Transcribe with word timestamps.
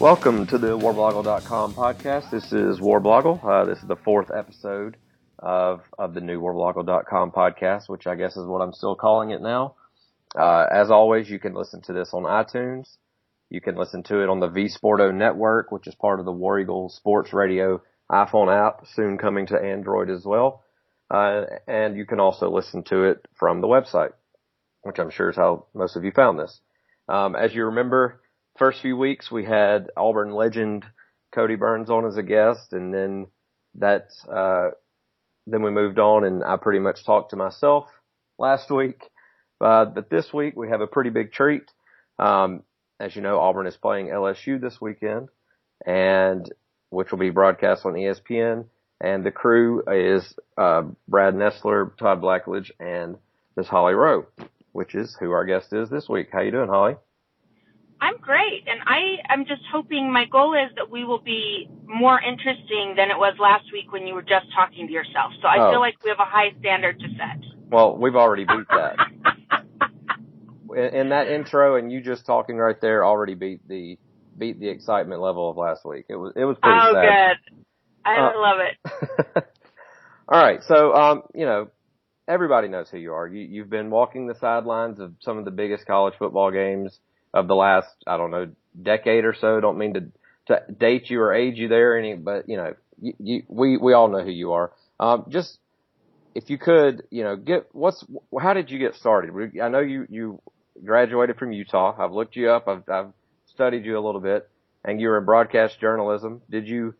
Welcome 0.00 0.46
to 0.46 0.56
the 0.56 0.78
warblogle.com 0.78 1.74
podcast. 1.74 2.30
This 2.30 2.54
is 2.54 2.80
WarBlogle. 2.80 3.44
Uh, 3.44 3.66
this 3.66 3.80
is 3.80 3.86
the 3.86 3.96
fourth 3.96 4.30
episode 4.34 4.96
of, 5.38 5.82
of 5.98 6.14
the 6.14 6.22
new 6.22 6.40
warblogle.com 6.40 7.32
podcast, 7.32 7.90
which 7.90 8.06
I 8.06 8.14
guess 8.14 8.34
is 8.34 8.46
what 8.46 8.62
I'm 8.62 8.72
still 8.72 8.94
calling 8.94 9.32
it 9.32 9.42
now. 9.42 9.74
Uh, 10.34 10.64
as 10.72 10.90
always, 10.90 11.28
you 11.28 11.38
can 11.38 11.52
listen 11.52 11.82
to 11.82 11.92
this 11.92 12.14
on 12.14 12.22
iTunes. 12.22 12.96
You 13.50 13.60
can 13.60 13.76
listen 13.76 14.02
to 14.04 14.22
it 14.22 14.30
on 14.30 14.40
the 14.40 14.48
V 14.48 14.70
Sporto 14.70 15.14
network, 15.14 15.70
which 15.70 15.86
is 15.86 15.94
part 15.96 16.18
of 16.18 16.24
the 16.24 16.32
War 16.32 16.58
Eagle 16.58 16.88
Sports 16.88 17.34
Radio 17.34 17.82
iPhone 18.10 18.50
app, 18.50 18.86
soon 18.94 19.18
coming 19.18 19.48
to 19.48 19.62
Android 19.62 20.08
as 20.08 20.24
well. 20.24 20.64
Uh, 21.10 21.42
and 21.68 21.94
you 21.98 22.06
can 22.06 22.20
also 22.20 22.50
listen 22.50 22.84
to 22.84 23.02
it 23.02 23.26
from 23.38 23.60
the 23.60 23.68
website, 23.68 24.12
which 24.80 24.98
I'm 24.98 25.10
sure 25.10 25.28
is 25.28 25.36
how 25.36 25.66
most 25.74 25.94
of 25.94 26.04
you 26.04 26.10
found 26.10 26.38
this. 26.38 26.58
Um, 27.06 27.36
as 27.36 27.54
you 27.54 27.66
remember, 27.66 28.22
first 28.60 28.82
few 28.82 28.94
weeks 28.94 29.30
we 29.30 29.42
had 29.42 29.90
Auburn 29.96 30.32
legend 30.32 30.84
Cody 31.34 31.56
Burns 31.56 31.88
on 31.88 32.04
as 32.04 32.18
a 32.18 32.22
guest, 32.22 32.74
and 32.74 32.92
then 32.92 33.26
that 33.76 34.10
uh, 34.30 34.68
then 35.46 35.62
we 35.62 35.70
moved 35.70 35.98
on, 35.98 36.24
and 36.24 36.44
I 36.44 36.58
pretty 36.58 36.78
much 36.78 37.04
talked 37.04 37.30
to 37.30 37.36
myself 37.36 37.86
last 38.38 38.70
week. 38.70 39.00
Uh, 39.62 39.86
but 39.86 40.10
this 40.10 40.32
week 40.32 40.56
we 40.56 40.68
have 40.68 40.82
a 40.82 40.86
pretty 40.86 41.08
big 41.08 41.32
treat. 41.32 41.64
Um, 42.18 42.62
as 43.00 43.16
you 43.16 43.22
know, 43.22 43.40
Auburn 43.40 43.66
is 43.66 43.78
playing 43.78 44.08
LSU 44.08 44.60
this 44.60 44.78
weekend, 44.78 45.30
and 45.86 46.46
which 46.90 47.10
will 47.10 47.18
be 47.18 47.30
broadcast 47.30 47.86
on 47.86 47.94
ESPN. 47.94 48.66
And 49.00 49.24
the 49.24 49.30
crew 49.30 49.82
is 49.90 50.34
uh, 50.58 50.82
Brad 51.08 51.34
Nessler, 51.34 51.96
Todd 51.96 52.20
Blackledge, 52.20 52.70
and 52.78 53.16
Miss 53.56 53.68
Holly 53.68 53.94
Rowe, 53.94 54.26
which 54.72 54.94
is 54.94 55.16
who 55.18 55.30
our 55.30 55.46
guest 55.46 55.72
is 55.72 55.88
this 55.88 56.10
week. 56.10 56.28
How 56.30 56.42
you 56.42 56.50
doing, 56.50 56.68
Holly? 56.68 56.96
I'm 58.00 58.16
great, 58.20 58.64
and 58.66 58.80
I 58.86 59.16
am 59.32 59.44
just 59.46 59.62
hoping. 59.72 60.12
My 60.12 60.24
goal 60.24 60.54
is 60.54 60.74
that 60.76 60.90
we 60.90 61.04
will 61.04 61.20
be 61.20 61.68
more 61.86 62.20
interesting 62.20 62.94
than 62.96 63.10
it 63.10 63.18
was 63.18 63.34
last 63.38 63.64
week 63.72 63.92
when 63.92 64.06
you 64.06 64.14
were 64.14 64.22
just 64.22 64.46
talking 64.54 64.86
to 64.86 64.92
yourself. 64.92 65.32
So 65.42 65.48
I 65.48 65.58
Oh. 65.58 65.70
feel 65.72 65.80
like 65.80 65.96
we 66.02 66.10
have 66.10 66.20
a 66.20 66.24
high 66.24 66.52
standard 66.60 66.98
to 67.00 67.08
set. 67.16 67.40
Well, 67.70 67.96
we've 67.98 68.16
already 68.16 68.44
beat 68.44 68.68
that. 68.68 68.96
in 70.94 71.08
that 71.10 71.28
intro, 71.28 71.76
and 71.76 71.92
you 71.92 72.00
just 72.00 72.24
talking 72.26 72.56
right 72.56 72.80
there 72.80 73.04
already 73.04 73.34
beat 73.34 73.66
the 73.68 73.98
beat 74.38 74.58
the 74.60 74.68
excitement 74.68 75.20
level 75.20 75.50
of 75.50 75.56
last 75.56 75.84
week. 75.84 76.06
It 76.08 76.16
was 76.16 76.32
it 76.36 76.44
was 76.44 76.56
pretty 76.62 76.78
oh, 76.80 76.92
sad. 76.94 77.04
good. 77.04 77.60
I 78.04 78.18
Uh, 78.18 78.32
love 78.36 78.58
it. 78.60 79.44
All 80.28 80.40
right, 80.40 80.62
so 80.62 80.94
um, 80.94 81.22
you 81.34 81.44
know, 81.44 81.68
everybody 82.28 82.68
knows 82.68 82.88
who 82.88 82.98
you 82.98 83.12
are. 83.12 83.26
You 83.26 83.40
you've 83.40 83.70
been 83.70 83.90
walking 83.90 84.26
the 84.26 84.36
sidelines 84.36 85.00
of 85.00 85.14
some 85.20 85.38
of 85.38 85.44
the 85.44 85.50
biggest 85.50 85.86
college 85.86 86.14
football 86.18 86.50
games 86.50 86.98
of 87.32 87.48
the 87.48 87.54
last 87.54 87.88
I 88.06 88.16
don't 88.16 88.30
know 88.30 88.50
decade 88.80 89.24
or 89.24 89.34
so. 89.34 89.60
Don't 89.60 89.78
mean 89.78 89.94
to 89.94 90.04
to 90.46 90.72
date 90.72 91.10
you 91.10 91.20
or 91.20 91.32
age 91.32 91.58
you 91.58 91.68
there 91.68 91.98
any, 91.98 92.14
but 92.14 92.48
you 92.48 92.56
know, 92.56 92.74
you, 93.00 93.14
you, 93.18 93.42
we 93.48 93.76
we 93.76 93.92
all 93.92 94.08
know 94.08 94.22
who 94.22 94.30
you 94.30 94.52
are. 94.52 94.72
Um, 94.98 95.26
just 95.28 95.58
if 96.34 96.50
you 96.50 96.58
could, 96.58 97.04
you 97.10 97.24
know, 97.24 97.36
get 97.36 97.68
what's 97.72 98.04
how 98.40 98.54
did 98.54 98.70
you 98.70 98.78
get 98.78 98.94
started? 98.94 99.58
I 99.62 99.68
know 99.68 99.80
you 99.80 100.06
you 100.08 100.42
graduated 100.84 101.36
from 101.36 101.52
Utah. 101.52 101.94
I've 101.98 102.12
looked 102.12 102.36
you 102.36 102.50
up. 102.50 102.68
I've 102.68 102.88
I've 102.88 103.12
studied 103.46 103.84
you 103.84 103.98
a 103.98 104.04
little 104.04 104.20
bit, 104.20 104.48
and 104.84 105.00
you 105.00 105.08
were 105.08 105.18
in 105.18 105.24
broadcast 105.24 105.80
journalism. 105.80 106.42
Did 106.50 106.66
you 106.68 106.94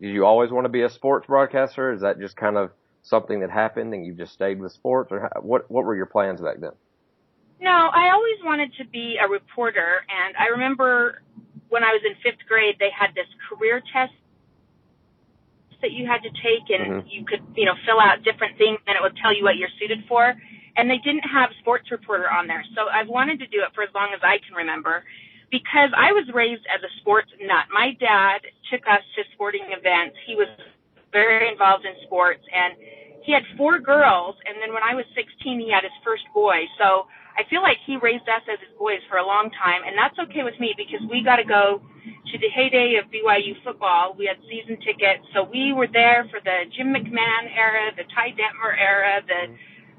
did 0.00 0.12
you 0.12 0.24
always 0.24 0.50
want 0.50 0.64
to 0.64 0.70
be 0.70 0.82
a 0.82 0.90
sports 0.90 1.26
broadcaster? 1.26 1.92
Is 1.92 2.00
that 2.02 2.18
just 2.18 2.36
kind 2.36 2.56
of 2.56 2.70
something 3.02 3.40
that 3.40 3.50
happened 3.50 3.94
and 3.94 4.04
you 4.04 4.14
just 4.14 4.32
stayed 4.32 4.60
with 4.60 4.72
sports, 4.72 5.10
or 5.12 5.20
how, 5.20 5.40
what 5.40 5.70
what 5.70 5.84
were 5.84 5.96
your 5.96 6.06
plans 6.06 6.40
back 6.40 6.60
then? 6.60 6.72
No, 7.60 7.90
I 7.92 8.10
always 8.10 8.38
wanted 8.42 8.72
to 8.78 8.84
be 8.86 9.18
a 9.20 9.28
reporter, 9.28 10.02
and 10.08 10.34
I 10.36 10.48
remember 10.48 11.22
when 11.68 11.84
I 11.84 11.92
was 11.92 12.00
in 12.08 12.14
fifth 12.22 12.40
grade, 12.48 12.76
they 12.80 12.90
had 12.90 13.14
this 13.14 13.28
career 13.48 13.82
test 13.92 14.12
that 15.82 15.92
you 15.92 16.06
had 16.06 16.22
to 16.22 16.30
take, 16.42 16.68
and 16.70 17.04
Mhm. 17.04 17.12
you 17.12 17.24
could, 17.24 17.42
you 17.54 17.64
know, 17.66 17.74
fill 17.86 18.00
out 18.00 18.22
different 18.22 18.56
things, 18.56 18.80
and 18.86 18.96
it 18.96 19.02
would 19.02 19.16
tell 19.16 19.32
you 19.32 19.44
what 19.44 19.56
you're 19.56 19.70
suited 19.78 20.04
for. 20.06 20.34
And 20.76 20.90
they 20.90 20.98
didn't 20.98 21.24
have 21.28 21.52
sports 21.56 21.90
reporter 21.90 22.30
on 22.30 22.46
there, 22.46 22.64
so 22.74 22.88
I've 22.88 23.08
wanted 23.08 23.38
to 23.40 23.46
do 23.46 23.62
it 23.62 23.74
for 23.74 23.82
as 23.82 23.92
long 23.94 24.12
as 24.14 24.20
I 24.22 24.38
can 24.38 24.54
remember, 24.54 25.04
because 25.50 25.90
I 25.94 26.12
was 26.12 26.30
raised 26.32 26.66
as 26.66 26.82
a 26.82 26.88
sports 27.00 27.32
nut. 27.40 27.66
My 27.70 27.92
dad 27.92 28.46
took 28.70 28.86
us 28.88 29.02
to 29.16 29.24
sporting 29.32 29.72
events. 29.72 30.16
He 30.24 30.36
was 30.36 30.48
very 31.12 31.48
involved 31.48 31.84
in 31.84 31.94
sports, 32.02 32.44
and 32.52 32.76
he 33.22 33.32
had 33.32 33.46
four 33.56 33.78
girls, 33.78 34.36
and 34.46 34.60
then 34.62 34.72
when 34.72 34.82
I 34.82 34.94
was 34.94 35.04
16, 35.14 35.60
he 35.60 35.70
had 35.70 35.82
his 35.82 35.92
first 36.02 36.24
boy. 36.32 36.68
So 36.78 37.08
I 37.36 37.48
feel 37.48 37.62
like 37.62 37.78
he 37.86 37.96
raised 37.96 38.28
us 38.28 38.42
as 38.50 38.58
his 38.60 38.72
boys 38.78 39.00
for 39.08 39.18
a 39.18 39.26
long 39.26 39.50
time, 39.50 39.82
and 39.86 39.96
that's 39.96 40.18
okay 40.28 40.42
with 40.42 40.58
me 40.58 40.74
because 40.76 41.00
we 41.10 41.22
got 41.22 41.36
to 41.36 41.46
go 41.46 41.82
to 42.04 42.34
the 42.38 42.50
heyday 42.50 42.98
of 43.00 43.10
BYU 43.10 43.56
football. 43.64 44.14
We 44.16 44.26
had 44.26 44.38
season 44.48 44.78
tickets, 44.80 45.26
so 45.34 45.44
we 45.44 45.72
were 45.72 45.88
there 45.90 46.26
for 46.30 46.40
the 46.42 46.68
Jim 46.76 46.94
McMahon 46.94 47.50
era, 47.50 47.90
the 47.96 48.04
Ty 48.14 48.36
Detmer 48.36 48.74
era, 48.76 49.22
the 49.26 49.54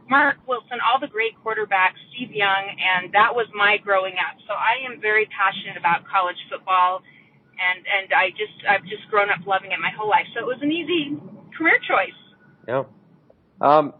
Marc 0.09 0.37
Wilson, 0.47 0.79
all 0.83 0.99
the 0.99 1.07
great 1.07 1.33
quarterbacks, 1.39 1.99
Steve 2.11 2.31
Young, 2.31 2.75
and 2.75 3.13
that 3.13 3.33
was 3.33 3.47
my 3.55 3.77
growing 3.77 4.15
up. 4.19 4.35
So 4.47 4.53
I 4.53 4.83
am 4.83 4.99
very 4.99 5.27
passionate 5.31 5.77
about 5.77 6.03
college 6.07 6.39
football, 6.49 7.01
and 7.55 7.85
and 7.87 8.13
I 8.13 8.31
just 8.31 8.57
I've 8.67 8.83
just 8.83 9.07
grown 9.09 9.29
up 9.29 9.45
loving 9.47 9.71
it 9.71 9.79
my 9.79 9.91
whole 9.95 10.09
life. 10.09 10.27
So 10.33 10.41
it 10.41 10.47
was 10.47 10.59
an 10.61 10.71
easy 10.71 11.15
career 11.57 11.79
choice. 11.79 12.19
Yeah. 12.67 12.83
Um, 13.61 13.93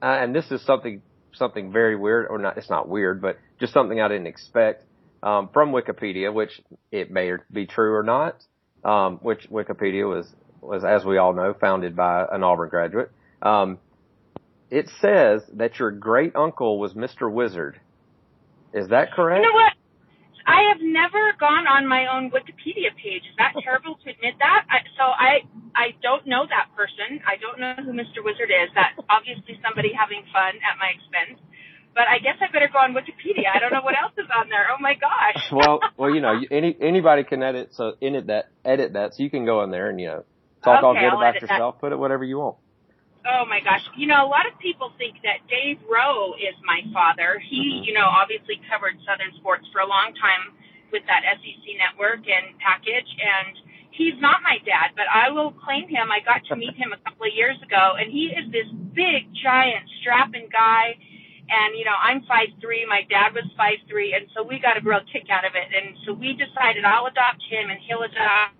uh, 0.00 0.18
and 0.22 0.34
this 0.34 0.50
is 0.50 0.62
something 0.62 1.02
something 1.34 1.72
very 1.72 1.96
weird, 1.96 2.26
or 2.28 2.38
not? 2.38 2.56
It's 2.56 2.70
not 2.70 2.88
weird, 2.88 3.20
but 3.20 3.38
just 3.60 3.72
something 3.72 4.00
I 4.00 4.08
didn't 4.08 4.26
expect 4.26 4.84
um, 5.22 5.48
from 5.52 5.72
Wikipedia, 5.72 6.32
which 6.32 6.60
it 6.90 7.10
may 7.10 7.32
be 7.52 7.66
true 7.66 7.94
or 7.94 8.02
not. 8.02 8.36
Um, 8.84 9.18
which 9.18 9.48
Wikipedia 9.48 10.08
was 10.08 10.26
was, 10.60 10.84
as 10.84 11.04
we 11.04 11.18
all 11.18 11.32
know, 11.32 11.54
founded 11.60 11.94
by 11.94 12.26
an 12.30 12.42
Auburn 12.42 12.68
graduate. 12.68 13.10
Um, 13.40 13.78
it 14.70 14.88
says 15.00 15.42
that 15.54 15.78
your 15.78 15.90
great 15.90 16.34
uncle 16.34 16.78
was 16.78 16.94
Mr. 16.94 17.30
Wizard. 17.30 17.78
Is 18.72 18.88
that 18.88 19.12
correct? 19.12 19.44
You 19.44 19.48
know 19.50 19.54
what? 19.54 19.71
I 20.46 20.74
have 20.74 20.82
never 20.82 21.32
gone 21.38 21.66
on 21.66 21.86
my 21.86 22.10
own 22.10 22.30
Wikipedia 22.30 22.90
page. 22.98 23.22
Is 23.22 23.36
that 23.38 23.54
terrible 23.62 23.94
to 24.02 24.06
admit 24.10 24.34
that? 24.38 24.66
I, 24.68 24.78
so 24.98 25.04
I 25.06 25.46
I 25.74 25.86
don't 26.02 26.26
know 26.26 26.46
that 26.48 26.74
person. 26.74 27.22
I 27.22 27.38
don't 27.38 27.58
know 27.58 27.74
who 27.78 27.92
Mr. 27.94 28.24
Wizard 28.24 28.50
is. 28.50 28.70
That's 28.74 28.98
obviously 29.10 29.58
somebody 29.62 29.92
having 29.94 30.26
fun 30.32 30.58
at 30.60 30.74
my 30.78 30.90
expense. 30.94 31.38
But 31.94 32.08
I 32.08 32.18
guess 32.18 32.40
I 32.40 32.50
better 32.50 32.72
go 32.72 32.80
on 32.80 32.96
Wikipedia. 32.96 33.52
I 33.52 33.60
don't 33.60 33.72
know 33.72 33.84
what 33.84 33.94
else 33.94 34.16
is 34.16 34.26
on 34.34 34.48
there. 34.48 34.66
Oh 34.72 34.80
my 34.80 34.94
gosh. 34.94 35.44
well, 35.52 35.80
well, 35.96 36.10
you 36.10 36.20
know, 36.20 36.40
any 36.50 36.76
anybody 36.80 37.24
can 37.24 37.42
edit 37.42 37.74
so 37.74 37.94
edit 38.02 38.26
that 38.28 38.50
edit 38.64 38.94
that, 38.94 39.14
so 39.14 39.22
you 39.22 39.30
can 39.30 39.44
go 39.44 39.62
in 39.62 39.70
there 39.70 39.90
and 39.90 40.00
you 40.00 40.08
know 40.08 40.24
talk 40.64 40.82
all 40.82 40.94
good 40.94 41.04
I'll 41.04 41.18
about 41.18 41.36
edit 41.36 41.48
that. 41.48 41.54
yourself, 41.54 41.78
put 41.80 41.92
it 41.92 41.98
whatever 41.98 42.24
you 42.24 42.38
want. 42.38 42.56
Oh 43.26 43.44
my 43.46 43.60
gosh. 43.60 43.82
You 43.96 44.06
know, 44.08 44.24
a 44.24 44.30
lot 44.30 44.46
of 44.50 44.58
people 44.58 44.92
think 44.98 45.16
that 45.22 45.46
Dave 45.48 45.78
Rowe 45.90 46.34
is 46.40 46.54
my 46.64 46.82
father. 46.92 47.38
He, 47.38 47.82
Mhm. 47.82 47.86
you 47.86 47.92
know, 47.94 48.06
obviously 48.06 48.60
covered 48.68 48.98
Southern 49.04 49.32
sports 49.36 49.66
for 49.72 49.80
a 49.80 49.86
long 49.86 50.14
time 50.14 50.52
with 50.92 51.06
that 51.06 51.24
SEC 51.24 51.76
network 51.76 52.28
and 52.28 52.58
package 52.58 53.08
and 53.20 53.58
he's 53.92 54.18
not 54.20 54.42
my 54.42 54.58
dad, 54.64 54.92
but 54.96 55.06
I 55.12 55.30
will 55.30 55.52
claim 55.52 55.88
him. 55.88 56.10
I 56.10 56.20
got 56.20 56.44
to 56.46 56.56
meet 56.56 56.74
him 56.82 56.92
a 56.92 56.96
couple 56.98 57.26
of 57.26 57.34
years 57.34 57.60
ago 57.62 57.96
and 57.98 58.10
he 58.10 58.32
is 58.34 58.50
this 58.50 58.68
big, 58.94 59.32
giant, 59.34 59.88
strapping 60.00 60.48
guy 60.50 60.96
and 61.50 61.76
you 61.76 61.84
know, 61.84 61.96
I'm 62.00 62.22
five 62.22 62.48
three, 62.60 62.86
my 62.86 63.02
dad 63.10 63.34
was 63.34 63.44
five 63.56 63.78
three, 63.88 64.14
and 64.14 64.26
so 64.34 64.42
we 64.42 64.58
got 64.58 64.78
a 64.78 64.80
real 64.80 65.00
kick 65.12 65.28
out 65.30 65.44
of 65.44 65.54
it. 65.54 65.68
And 65.74 65.96
so 66.06 66.12
we 66.14 66.32
decided 66.34 66.84
I'll 66.84 67.06
adopt 67.06 67.42
him 67.50 67.68
and 67.70 67.78
he'll 67.80 68.02
adopt 68.02 68.54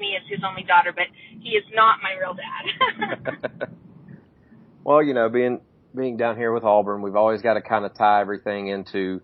me 0.00 0.16
as 0.20 0.28
his 0.28 0.40
only 0.46 0.62
daughter, 0.62 0.92
but 0.92 1.04
he 1.40 1.50
is 1.50 1.64
not 1.72 1.98
my 2.02 2.12
real 2.18 2.34
dad. 2.34 3.68
well, 4.84 5.02
you 5.02 5.14
know, 5.14 5.28
being 5.28 5.60
being 5.94 6.16
down 6.16 6.36
here 6.36 6.52
with 6.52 6.64
Auburn, 6.64 7.02
we've 7.02 7.16
always 7.16 7.42
got 7.42 7.54
to 7.54 7.60
kind 7.60 7.84
of 7.84 7.94
tie 7.94 8.20
everything 8.20 8.68
into 8.68 9.20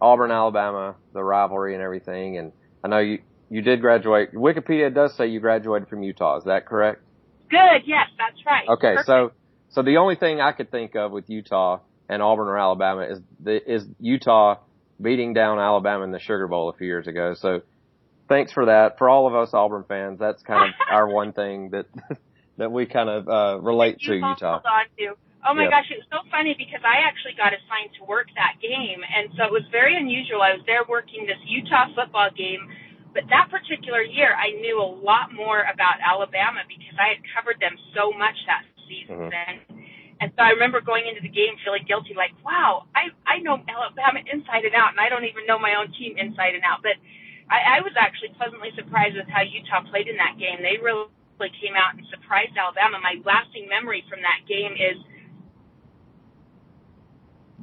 Auburn, 0.00 0.30
Alabama, 0.30 0.96
the 1.12 1.22
rivalry 1.22 1.74
and 1.74 1.82
everything. 1.82 2.38
And 2.38 2.52
I 2.84 2.88
know 2.88 2.98
you 2.98 3.18
you 3.48 3.62
did 3.62 3.80
graduate. 3.80 4.32
Wikipedia 4.32 4.94
does 4.94 5.16
say 5.16 5.26
you 5.26 5.40
graduated 5.40 5.88
from 5.88 6.02
Utah. 6.02 6.38
Is 6.38 6.44
that 6.44 6.66
correct? 6.66 7.02
Good. 7.50 7.82
Yes, 7.84 8.06
that's 8.16 8.44
right. 8.46 8.68
Okay, 8.68 8.94
Perfect. 8.94 9.06
so 9.06 9.32
so 9.70 9.82
the 9.82 9.96
only 9.96 10.16
thing 10.16 10.40
I 10.40 10.52
could 10.52 10.70
think 10.70 10.94
of 10.94 11.10
with 11.12 11.28
Utah 11.28 11.80
and 12.08 12.22
Auburn 12.22 12.48
or 12.48 12.58
Alabama 12.58 13.02
is 13.02 13.18
the 13.42 13.72
is 13.72 13.86
Utah 13.98 14.56
beating 15.00 15.32
down 15.32 15.58
Alabama 15.58 16.04
in 16.04 16.10
the 16.12 16.18
Sugar 16.18 16.46
Bowl 16.46 16.68
a 16.68 16.72
few 16.74 16.86
years 16.86 17.06
ago. 17.06 17.34
So 17.34 17.62
thanks 18.30 18.52
for 18.52 18.64
that. 18.66 18.96
For 18.96 19.10
all 19.10 19.26
of 19.26 19.34
us 19.34 19.50
Auburn 19.52 19.84
fans, 19.86 20.18
that's 20.18 20.42
kind 20.42 20.70
of 20.70 20.74
our 20.88 21.06
one 21.12 21.34
thing 21.34 21.70
that 21.76 21.86
that 22.56 22.72
we 22.72 22.86
kind 22.86 23.10
of 23.10 23.28
uh, 23.28 23.60
relate 23.60 24.00
to 24.06 24.14
Utah. 24.14 24.62
To. 24.62 25.18
Oh 25.44 25.52
my 25.52 25.64
Yep. 25.66 25.70
gosh, 25.72 25.88
it 25.90 25.98
was 26.00 26.08
so 26.12 26.22
funny 26.30 26.54
because 26.56 26.80
I 26.86 27.02
actually 27.04 27.34
got 27.36 27.52
assigned 27.52 27.92
to 27.98 28.04
work 28.06 28.28
that 28.38 28.56
game, 28.62 29.02
and 29.04 29.28
so 29.36 29.44
it 29.44 29.52
was 29.52 29.64
very 29.74 29.96
unusual. 29.98 30.40
I 30.40 30.54
was 30.56 30.62
there 30.64 30.84
working 30.88 31.26
this 31.26 31.40
Utah 31.48 31.88
football 31.96 32.30
game, 32.32 32.60
but 33.12 33.24
that 33.32 33.50
particular 33.50 34.00
year, 34.04 34.36
I 34.36 34.52
knew 34.62 34.78
a 34.80 34.90
lot 35.02 35.32
more 35.34 35.66
about 35.66 35.98
Alabama 36.04 36.62
because 36.68 36.94
I 37.00 37.16
had 37.16 37.20
covered 37.34 37.58
them 37.60 37.74
so 37.96 38.12
much 38.12 38.36
that 38.46 38.64
season. 38.86 39.16
Mhm. 39.16 39.32
And, 39.32 39.58
and 40.20 40.28
so 40.36 40.44
I 40.44 40.50
remember 40.52 40.80
going 40.84 41.08
into 41.08 41.24
the 41.24 41.32
game 41.32 41.56
feeling 41.64 41.84
guilty, 41.88 42.12
like, 42.14 42.36
wow, 42.44 42.84
I 42.94 43.08
I 43.26 43.40
know 43.40 43.56
Alabama 43.64 44.20
inside 44.28 44.68
and 44.68 44.76
out, 44.76 44.92
and 44.92 45.00
I 45.00 45.08
don't 45.08 45.24
even 45.24 45.46
know 45.48 45.58
my 45.58 45.74
own 45.80 45.90
team 45.96 46.18
inside 46.20 46.54
and 46.54 46.62
out. 46.68 46.84
But 46.84 47.00
I, 47.50 47.78
I 47.78 47.84
was 47.84 47.92
actually 47.98 48.30
pleasantly 48.38 48.70
surprised 48.78 49.18
with 49.18 49.26
how 49.26 49.42
Utah 49.42 49.82
played 49.90 50.06
in 50.06 50.16
that 50.22 50.38
game. 50.38 50.62
They 50.62 50.78
really 50.78 51.10
came 51.58 51.74
out 51.74 51.98
and 51.98 52.06
surprised 52.08 52.54
Alabama. 52.54 53.02
My 53.02 53.18
lasting 53.26 53.66
memory 53.66 54.06
from 54.06 54.22
that 54.22 54.46
game 54.46 54.78
is 54.78 55.02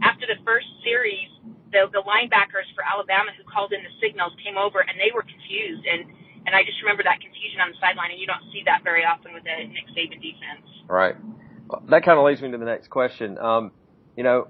after 0.04 0.28
the 0.28 0.38
first 0.44 0.68
series, 0.84 1.30
the 1.72 1.88
the 1.94 2.04
linebackers 2.04 2.68
for 2.76 2.84
Alabama 2.84 3.32
who 3.38 3.44
called 3.48 3.72
in 3.72 3.82
the 3.84 3.94
signals 4.04 4.36
came 4.44 4.58
over 4.58 4.84
and 4.84 5.00
they 5.00 5.12
were 5.14 5.24
confused 5.24 5.86
and 5.88 6.10
and 6.48 6.56
I 6.56 6.64
just 6.64 6.80
remember 6.82 7.04
that 7.04 7.20
confusion 7.20 7.60
on 7.60 7.72
the 7.72 7.80
sideline 7.80 8.12
and 8.12 8.20
you 8.20 8.28
don't 8.28 8.44
see 8.56 8.64
that 8.66 8.84
very 8.84 9.04
often 9.04 9.34
with 9.36 9.44
the 9.44 9.56
Nick 9.68 9.88
Saban 9.92 10.20
defense. 10.24 10.68
Right. 10.88 11.16
That 11.92 12.04
kind 12.08 12.18
of 12.18 12.24
leads 12.24 12.42
me 12.42 12.52
to 12.52 12.58
the 12.58 12.66
next 12.66 12.88
question. 12.90 13.38
Um, 13.38 13.72
you 14.16 14.24
know, 14.24 14.48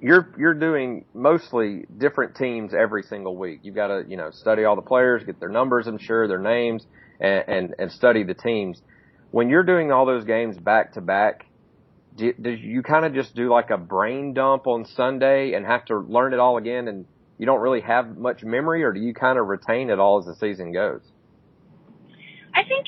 you're 0.00 0.32
you're 0.38 0.54
doing 0.54 1.04
mostly 1.14 1.84
different 1.98 2.34
teams 2.36 2.72
every 2.74 3.02
single 3.02 3.36
week. 3.36 3.60
You've 3.62 3.74
got 3.74 3.88
to 3.88 4.04
you 4.08 4.16
know 4.16 4.30
study 4.30 4.64
all 4.64 4.76
the 4.76 4.82
players, 4.82 5.22
get 5.24 5.40
their 5.40 5.48
numbers, 5.48 5.86
I'm 5.86 5.98
sure, 5.98 6.26
their 6.26 6.40
names, 6.40 6.86
and 7.20 7.44
and, 7.46 7.74
and 7.78 7.92
study 7.92 8.24
the 8.24 8.34
teams. 8.34 8.80
When 9.30 9.48
you're 9.48 9.64
doing 9.64 9.92
all 9.92 10.06
those 10.06 10.24
games 10.24 10.58
back 10.58 10.94
to 10.94 11.00
back, 11.00 11.46
do, 12.16 12.32
do 12.32 12.50
you 12.50 12.82
kind 12.82 13.04
of 13.04 13.14
just 13.14 13.34
do 13.34 13.50
like 13.50 13.70
a 13.70 13.78
brain 13.78 14.34
dump 14.34 14.66
on 14.66 14.84
Sunday 14.84 15.52
and 15.52 15.64
have 15.64 15.84
to 15.86 15.98
learn 15.98 16.34
it 16.34 16.40
all 16.40 16.56
again, 16.56 16.88
and 16.88 17.06
you 17.38 17.46
don't 17.46 17.60
really 17.60 17.80
have 17.82 18.16
much 18.16 18.42
memory, 18.42 18.82
or 18.82 18.92
do 18.92 19.00
you 19.00 19.14
kind 19.14 19.38
of 19.38 19.46
retain 19.46 19.90
it 19.90 19.98
all 19.98 20.18
as 20.18 20.26
the 20.26 20.34
season 20.34 20.72
goes? 20.72 21.02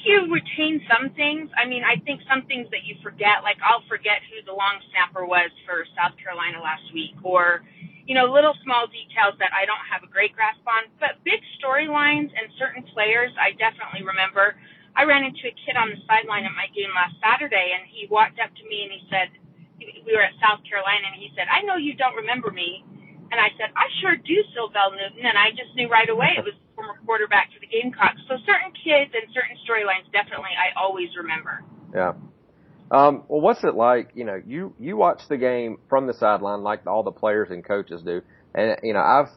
You 0.02 0.26
retain 0.34 0.82
some 0.90 1.14
things. 1.14 1.50
I 1.54 1.64
mean, 1.66 1.84
I 1.87 1.96
think 2.02 2.20
some 2.26 2.43
things 2.50 2.66
that 2.75 2.84
you 2.84 2.99
forget, 3.02 3.46
like 3.46 3.58
I'll 3.62 3.87
forget 3.87 4.19
who 4.28 4.43
the 4.43 4.52
long 4.52 4.82
snapper 4.90 5.25
was 5.25 5.50
for 5.64 5.87
South 5.94 6.19
Carolina 6.19 6.58
last 6.58 6.84
week, 6.93 7.14
or 7.22 7.62
you 8.06 8.19
know, 8.19 8.26
little 8.26 8.54
small 8.66 8.90
details 8.90 9.38
that 9.38 9.54
I 9.54 9.62
don't 9.64 9.82
have 9.87 10.02
a 10.02 10.10
great 10.10 10.34
grasp 10.34 10.60
on. 10.66 10.90
But 10.99 11.22
big 11.22 11.38
storylines 11.62 12.34
and 12.34 12.50
certain 12.58 12.82
players, 12.90 13.31
I 13.38 13.54
definitely 13.54 14.02
remember. 14.02 14.58
I 14.99 15.06
ran 15.06 15.22
into 15.25 15.46
a 15.46 15.54
kid 15.54 15.78
on 15.78 15.94
the 15.94 16.02
sideline 16.05 16.44
at 16.44 16.52
my 16.52 16.66
game 16.75 16.90
last 16.93 17.16
Saturday, 17.22 17.72
and 17.78 17.87
he 17.88 18.10
walked 18.10 18.43
up 18.43 18.50
to 18.52 18.64
me 18.66 18.84
and 18.84 18.93
he 18.93 19.02
said, 19.08 19.31
we 20.06 20.12
were 20.14 20.22
at 20.22 20.34
South 20.43 20.60
Carolina, 20.69 21.10
and 21.10 21.19
he 21.19 21.32
said, 21.34 21.46
"I 21.50 21.62
know 21.62 21.76
you 21.76 21.94
don't 21.94 22.14
remember 22.14 22.50
me." 22.50 22.84
And 23.32 23.40
I 23.40 23.49
said, 23.56 23.73
I 23.73 23.88
sure 24.05 24.17
do, 24.20 24.44
Syl 24.52 24.69
Newton. 24.69 25.25
And 25.25 25.38
I 25.40 25.50
just 25.56 25.73
knew 25.75 25.88
right 25.88 26.08
away 26.08 26.37
it 26.37 26.44
was 26.44 26.52
former 26.76 27.00
quarterback 27.06 27.49
for 27.49 27.61
the 27.61 27.67
Gamecocks. 27.67 28.20
So 28.29 28.37
certain 28.44 28.76
kids 28.76 29.11
and 29.17 29.25
certain 29.32 29.56
storylines 29.64 30.05
definitely 30.12 30.52
I 30.52 30.79
always 30.79 31.08
remember. 31.17 31.64
Yeah. 31.94 32.12
Um, 32.90 33.25
well, 33.29 33.40
what's 33.40 33.64
it 33.64 33.75
like? 33.75 34.11
You 34.14 34.25
know, 34.25 34.37
you, 34.37 34.75
you 34.79 34.99
watch 34.99 35.23
the 35.31 35.38
game 35.38 35.79
from 35.88 36.06
the 36.06 36.12
sideline 36.12 36.62
like 36.62 36.87
all 36.87 37.02
the 37.02 37.11
players 37.11 37.49
and 37.50 37.64
coaches 37.64 38.02
do. 38.05 38.20
And, 38.55 38.76
you 38.82 38.93
know, 38.93 39.00
I've, 39.00 39.32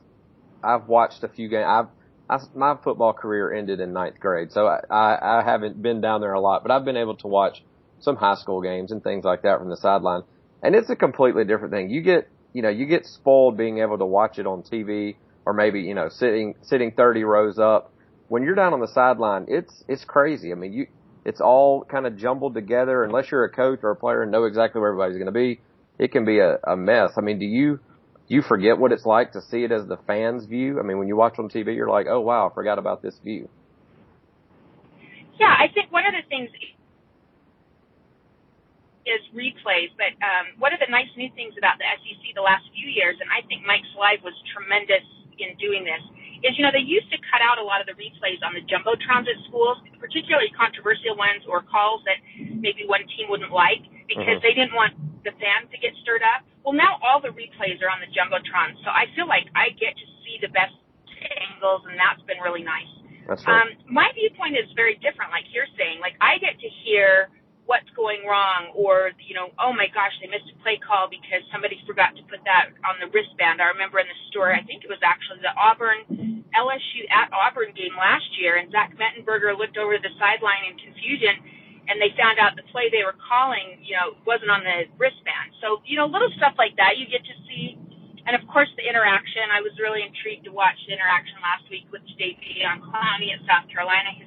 I've 0.61 0.87
watched 0.89 1.23
a 1.23 1.29
few 1.29 1.47
games. 1.47 1.65
I've, 1.65 1.87
I, 2.29 2.43
my 2.53 2.75
football 2.83 3.13
career 3.13 3.53
ended 3.53 3.79
in 3.79 3.93
ninth 3.93 4.19
grade, 4.19 4.51
so 4.51 4.65
I, 4.65 4.81
I, 4.89 5.39
I 5.39 5.43
haven't 5.45 5.79
been 5.81 6.01
down 6.01 6.21
there 6.21 6.33
a 6.33 6.41
lot, 6.41 6.63
but 6.63 6.71
I've 6.71 6.83
been 6.83 6.97
able 6.97 7.15
to 7.17 7.27
watch 7.27 7.63
some 7.99 8.15
high 8.15 8.35
school 8.35 8.61
games 8.61 8.91
and 8.91 9.03
things 9.03 9.23
like 9.23 9.43
that 9.43 9.59
from 9.59 9.69
the 9.69 9.77
sideline. 9.77 10.23
And 10.63 10.75
it's 10.75 10.89
a 10.89 10.95
completely 10.95 11.45
different 11.45 11.71
thing. 11.71 11.91
You 11.91 12.01
get 12.01 12.27
you 12.55 12.61
know, 12.61 12.69
you 12.69 12.85
get 12.85 13.05
spoiled 13.05 13.57
being 13.57 13.79
able 13.79 13.97
to 13.97 14.05
watch 14.05 14.39
it 14.39 14.47
on 14.47 14.63
TV 14.63 15.17
or 15.45 15.51
maybe, 15.51 15.81
you 15.81 15.93
know, 15.93 16.07
sitting, 16.07 16.55
sitting 16.61 16.93
30 16.93 17.25
rows 17.25 17.59
up. 17.59 17.91
When 18.29 18.43
you're 18.43 18.55
down 18.55 18.71
on 18.71 18.79
the 18.79 18.87
sideline, 18.87 19.47
it's, 19.49 19.83
it's 19.89 20.05
crazy. 20.05 20.53
I 20.53 20.55
mean, 20.55 20.71
you, 20.71 20.87
it's 21.25 21.41
all 21.41 21.83
kind 21.83 22.07
of 22.07 22.15
jumbled 22.15 22.53
together 22.53 23.03
unless 23.03 23.29
you're 23.29 23.43
a 23.43 23.51
coach 23.51 23.79
or 23.83 23.91
a 23.91 23.95
player 23.97 24.23
and 24.23 24.31
know 24.31 24.45
exactly 24.45 24.79
where 24.79 24.91
everybody's 24.91 25.17
going 25.17 25.25
to 25.25 25.33
be. 25.33 25.59
It 25.99 26.13
can 26.13 26.23
be 26.23 26.39
a, 26.39 26.57
a 26.65 26.77
mess. 26.77 27.11
I 27.17 27.21
mean, 27.21 27.39
do 27.39 27.45
you, 27.45 27.81
you 28.29 28.41
forget 28.41 28.77
what 28.77 28.93
it's 28.93 29.05
like 29.05 29.33
to 29.33 29.41
see 29.41 29.65
it 29.65 29.73
as 29.73 29.85
the 29.87 29.97
fans 30.07 30.45
view? 30.45 30.79
I 30.79 30.83
mean, 30.83 30.97
when 30.97 31.09
you 31.09 31.17
watch 31.17 31.37
on 31.37 31.49
TV, 31.49 31.75
you're 31.75 31.89
like, 31.89 32.07
oh 32.09 32.21
wow, 32.21 32.49
I 32.49 32.53
forgot 32.53 32.79
about 32.79 33.01
this 33.01 33.19
view. 33.21 33.49
Yeah, 35.37 35.53
I 35.59 35.67
think 35.73 35.91
one 35.91 36.05
of 36.05 36.13
the 36.13 36.25
things 36.29 36.49
is 39.05 39.21
replays. 39.31 39.93
But 39.95 40.17
um, 40.21 40.57
one 40.57 40.73
of 40.73 40.81
the 40.81 40.89
nice 40.89 41.09
new 41.15 41.29
things 41.37 41.53
about 41.57 41.77
the 41.77 41.87
SEC 42.01 42.33
the 42.33 42.45
last 42.45 42.65
few 42.73 42.89
years, 42.89 43.17
and 43.21 43.29
I 43.29 43.45
think 43.47 43.63
Mike 43.63 43.85
Slive 43.93 44.21
was 44.25 44.35
tremendous 44.51 45.05
in 45.37 45.53
doing 45.61 45.85
this, 45.85 46.01
is 46.43 46.57
you 46.57 46.65
know 46.65 46.73
they 46.73 46.83
used 46.83 47.09
to 47.13 47.19
cut 47.31 47.41
out 47.41 47.57
a 47.57 47.65
lot 47.65 47.79
of 47.79 47.87
the 47.87 47.95
replays 47.95 48.41
on 48.43 48.53
the 48.53 48.63
jumbotrons 48.65 49.29
at 49.29 49.37
schools, 49.47 49.79
particularly 50.01 50.51
controversial 50.53 51.15
ones 51.15 51.45
or 51.47 51.63
calls 51.63 52.01
that 52.05 52.19
maybe 52.37 52.83
one 52.85 53.05
team 53.15 53.29
wouldn't 53.31 53.53
like 53.53 53.81
because 54.05 54.37
mm-hmm. 54.37 54.45
they 54.45 54.53
didn't 54.53 54.75
want 54.75 54.93
the 55.25 55.33
fans 55.41 55.65
to 55.73 55.77
get 55.81 55.93
stirred 56.05 56.21
up. 56.21 56.45
Well, 56.61 56.77
now 56.77 57.01
all 57.01 57.21
the 57.21 57.33
replays 57.33 57.81
are 57.81 57.89
on 57.89 58.01
the 58.01 58.09
jumbotron, 58.09 58.77
so 58.85 58.89
I 58.89 59.09
feel 59.17 59.25
like 59.25 59.49
I 59.57 59.73
get 59.77 59.97
to 59.97 60.05
see 60.25 60.37
the 60.41 60.49
best 60.53 60.73
angles, 61.25 61.81
and 61.89 61.97
that's 61.97 62.21
been 62.29 62.41
really 62.41 62.61
nice. 62.61 62.89
That's 63.25 63.41
right. 63.45 63.65
Um, 63.65 63.67
my 63.89 64.09
viewpoint 64.13 64.53
is 64.53 64.69
very 64.77 65.01
different. 65.01 65.33
Like 65.33 65.49
you're 65.49 65.69
saying, 65.77 65.97
like 66.01 66.13
I 66.21 66.37
get 66.37 66.57
to 66.61 66.69
hear 66.85 67.33
what's 67.65 67.89
going 67.97 68.23
wrong 68.25 68.71
or 68.77 69.11
you 69.21 69.33
know 69.33 69.49
oh 69.59 69.73
my 69.73 69.89
gosh 69.93 70.13
they 70.21 70.29
missed 70.29 70.47
a 70.53 70.57
play 70.61 70.77
call 70.81 71.09
because 71.09 71.41
somebody 71.51 71.77
forgot 71.85 72.13
to 72.17 72.23
put 72.29 72.41
that 72.45 72.73
on 72.85 72.97
the 73.01 73.09
wristband. 73.11 73.61
I 73.61 73.73
remember 73.73 73.99
in 73.99 74.07
the 74.07 74.19
story 74.29 74.53
i 74.57 74.63
think 74.63 74.85
it 74.85 74.91
was 74.91 75.01
actually 75.03 75.41
the 75.41 75.53
auburn 75.57 76.05
lsu 76.53 77.01
at 77.11 77.27
auburn 77.33 77.73
game 77.75 77.93
last 77.97 78.27
year 78.39 78.57
and 78.57 78.71
zach 78.71 78.93
mettenberger 78.97 79.57
looked 79.57 79.77
over 79.77 79.97
the 79.97 80.13
sideline 80.17 80.69
in 80.69 80.75
confusion 80.79 81.35
and 81.89 82.01
they 82.01 82.13
found 82.17 82.41
out 82.41 82.57
the 82.57 82.65
play 82.73 82.89
they 82.89 83.05
were 83.05 83.17
calling 83.17 83.81
you 83.81 83.95
know 83.97 84.17
wasn't 84.25 84.49
on 84.49 84.65
the 84.65 84.89
wristband. 84.97 85.53
So 85.61 85.81
you 85.85 85.97
know 85.97 86.05
little 86.09 86.31
stuff 86.37 86.57
like 86.57 86.75
that 86.77 86.97
you 86.97 87.05
get 87.09 87.23
to 87.25 87.35
see. 87.49 87.77
And 88.25 88.33
of 88.33 88.41
course 88.49 88.69
the 88.77 88.85
interaction. 88.85 89.53
I 89.53 89.61
was 89.61 89.73
really 89.77 90.01
intrigued 90.01 90.45
to 90.49 90.53
watch 90.53 90.77
the 90.89 90.93
interaction 90.93 91.37
last 91.41 91.65
week 91.69 91.85
with 91.93 92.01
Jadeveon 92.17 92.81
Clowney 92.89 93.33
at 93.33 93.41
south 93.45 93.69
carolina. 93.69 94.13
his 94.17 94.24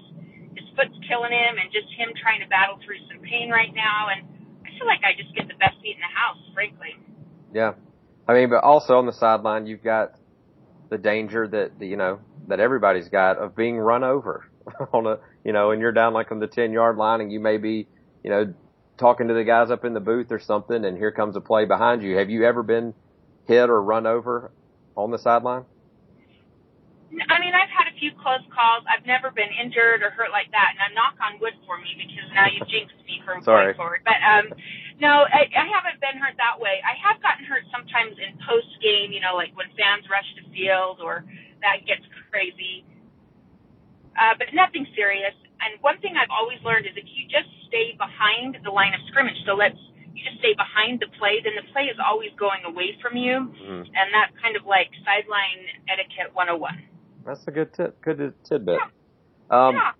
foot's 0.78 0.94
killing 1.10 1.34
him 1.34 1.58
and 1.58 1.66
just 1.74 1.90
him 1.98 2.14
trying 2.14 2.40
to 2.40 2.46
battle 2.46 2.78
through 2.86 3.02
some 3.10 3.18
pain 3.22 3.50
right 3.50 3.74
now. 3.74 4.14
And 4.14 4.22
I 4.62 4.70
feel 4.78 4.86
like 4.86 5.02
I 5.02 5.18
just 5.18 5.34
get 5.34 5.48
the 5.48 5.58
best 5.58 5.74
seat 5.82 5.98
in 5.98 6.00
the 6.00 6.14
house, 6.14 6.38
frankly. 6.54 6.94
Yeah. 7.52 7.74
I 8.28 8.34
mean, 8.34 8.50
but 8.50 8.62
also 8.62 8.96
on 8.96 9.06
the 9.06 9.12
sideline, 9.12 9.66
you've 9.66 9.82
got 9.82 10.14
the 10.90 10.98
danger 10.98 11.48
that, 11.48 11.82
you 11.84 11.96
know, 11.96 12.20
that 12.46 12.60
everybody's 12.60 13.08
got 13.08 13.38
of 13.38 13.56
being 13.56 13.76
run 13.76 14.04
over 14.04 14.48
on 14.92 15.06
a, 15.06 15.18
you 15.44 15.52
know, 15.52 15.72
and 15.72 15.80
you're 15.82 15.92
down 15.92 16.12
like 16.14 16.30
on 16.30 16.38
the 16.38 16.46
10 16.46 16.72
yard 16.72 16.96
line 16.96 17.20
and 17.20 17.32
you 17.32 17.40
may 17.40 17.58
be, 17.58 17.88
you 18.22 18.30
know, 18.30 18.54
talking 18.98 19.28
to 19.28 19.34
the 19.34 19.44
guys 19.44 19.70
up 19.70 19.84
in 19.84 19.94
the 19.94 20.00
booth 20.00 20.30
or 20.30 20.38
something 20.38 20.84
and 20.84 20.96
here 20.96 21.10
comes 21.10 21.34
a 21.36 21.40
play 21.40 21.64
behind 21.64 22.02
you. 22.02 22.16
Have 22.16 22.30
you 22.30 22.44
ever 22.44 22.62
been 22.62 22.94
hit 23.46 23.68
or 23.70 23.82
run 23.82 24.06
over 24.06 24.52
on 24.96 25.10
the 25.10 25.18
sideline? 25.18 25.64
I 27.08 27.40
mean, 27.40 27.56
I've 27.56 27.72
had 27.72 27.88
a 27.88 27.96
few 27.96 28.12
close 28.20 28.44
calls. 28.52 28.84
I've 28.84 29.08
never 29.08 29.32
been 29.32 29.48
injured 29.48 30.04
or 30.04 30.12
hurt 30.12 30.28
like 30.28 30.52
that, 30.52 30.76
and 30.76 30.80
I 30.84 30.88
knock 30.92 31.16
on 31.24 31.40
wood 31.40 31.56
for 31.64 31.80
me 31.80 31.96
because 31.96 32.28
now 32.36 32.44
you've 32.52 32.68
jinxed 32.68 33.00
me 33.08 33.24
from 33.24 33.40
going 33.40 33.72
forward. 33.80 34.04
But 34.04 34.20
um, 34.20 34.52
no, 35.00 35.24
I, 35.24 35.48
I 35.48 35.66
haven't 35.72 36.04
been 36.04 36.20
hurt 36.20 36.36
that 36.36 36.60
way. 36.60 36.84
I 36.84 36.92
have 37.00 37.16
gotten 37.24 37.48
hurt 37.48 37.64
sometimes 37.72 38.20
in 38.20 38.36
post 38.44 38.68
game, 38.84 39.08
you 39.08 39.24
know, 39.24 39.40
like 39.40 39.56
when 39.56 39.72
fans 39.72 40.04
rush 40.12 40.28
the 40.36 40.44
field 40.52 41.00
or 41.00 41.24
that 41.64 41.88
gets 41.88 42.04
crazy. 42.28 42.84
Uh, 44.12 44.36
but 44.36 44.52
nothing 44.52 44.84
serious. 44.92 45.32
And 45.64 45.80
one 45.80 45.96
thing 46.04 46.12
I've 46.18 46.30
always 46.30 46.60
learned 46.60 46.84
is 46.84 46.92
if 46.92 47.08
you 47.08 47.24
just 47.30 47.48
stay 47.72 47.96
behind 47.96 48.60
the 48.62 48.70
line 48.70 48.92
of 48.92 49.00
scrimmage, 49.08 49.38
so 49.48 49.56
let's 49.56 49.80
you 50.18 50.26
just 50.26 50.42
stay 50.42 50.52
behind 50.58 50.98
the 50.98 51.06
play, 51.14 51.38
then 51.40 51.54
the 51.54 51.66
play 51.70 51.86
is 51.86 51.96
always 52.02 52.34
going 52.34 52.66
away 52.66 52.98
from 52.98 53.14
you, 53.14 53.54
mm. 53.54 53.82
and 53.86 54.06
that's 54.10 54.34
kind 54.42 54.58
of 54.58 54.66
like 54.66 54.90
sideline 55.06 55.62
etiquette 55.86 56.34
101. 56.34 56.97
That's 57.28 57.46
a 57.46 57.50
good 57.50 57.74
tip, 57.74 58.00
good 58.00 58.32
tidbit. 58.48 58.78
Um, 59.50 59.74
yeah. 59.74 59.90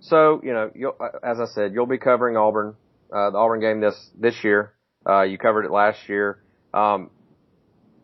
So 0.00 0.40
you 0.42 0.52
know, 0.52 0.72
you'll, 0.74 0.96
uh, 0.98 1.18
as 1.22 1.38
I 1.38 1.46
said, 1.46 1.72
you'll 1.72 1.86
be 1.86 1.98
covering 1.98 2.36
Auburn, 2.36 2.74
uh, 3.12 3.30
the 3.30 3.38
Auburn 3.38 3.60
game 3.60 3.80
this 3.80 3.94
this 4.18 4.42
year. 4.42 4.72
Uh, 5.08 5.22
you 5.22 5.38
covered 5.38 5.64
it 5.64 5.70
last 5.70 6.08
year. 6.08 6.42
Um, 6.74 7.10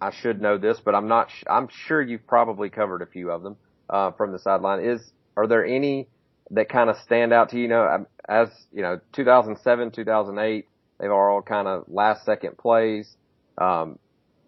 I 0.01 0.13
should 0.13 0.41
know 0.41 0.59
this, 0.59 0.79
but 0.85 0.95
I'm 0.95 1.09
not. 1.09 1.29
Sh- 1.31 1.43
I'm 1.51 1.69
sure 1.87 2.01
you've 2.01 2.25
probably 2.25 2.71
covered 2.71 3.03
a 3.03 3.07
few 3.07 3.33
of 3.33 3.43
them 3.43 3.57
uh, 3.91 4.13
from 4.13 4.31
the 4.31 4.39
sideline. 4.39 4.85
Is 4.85 5.01
are 5.37 5.49
there 5.49 5.67
any 5.67 6.07
that 6.53 6.69
kind 6.69 6.89
of 6.89 6.97
stand 6.99 7.33
out 7.33 7.49
to 7.51 7.57
you? 7.57 7.63
you 7.63 7.69
know, 7.69 8.07
as 8.29 8.49
you 8.73 8.83
know, 8.83 9.01
2007, 9.15 9.91
2008, 9.91 10.69
they've 11.01 11.11
all 11.11 11.43
kind 11.43 11.67
of 11.67 11.85
last 11.89 12.25
second 12.25 12.57
plays. 12.59 13.17
Um, 13.61 13.99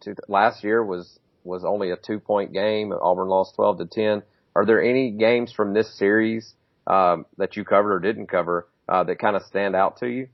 to, 0.03 0.15
last 0.29 0.63
year 0.63 0.85
was 0.85 1.20
was 1.45 1.65
only 1.65 1.91
a 1.91 1.97
two 1.97 2.21
point 2.21 2.53
game. 2.53 2.93
Auburn 2.93 3.29
lost 3.29 3.55
12 3.57 3.79
to 3.79 3.87
10. 3.87 4.23
Are 4.55 4.67
there 4.67 4.83
any 4.83 5.11
games 5.11 5.53
from 5.53 5.75
this 5.75 5.93
series 5.97 6.55
um, 6.87 7.27
that 7.39 7.57
you 7.57 7.65
covered 7.65 7.93
or 7.93 8.01
didn't 8.01 8.27
cover 8.27 8.67
uh, 8.89 9.05
that 9.05 9.19
kind 9.19 9.37
of 9.37 9.43
stand 9.43 9.77
out 9.77 9.99
to 9.99 10.09
you? 10.09 10.29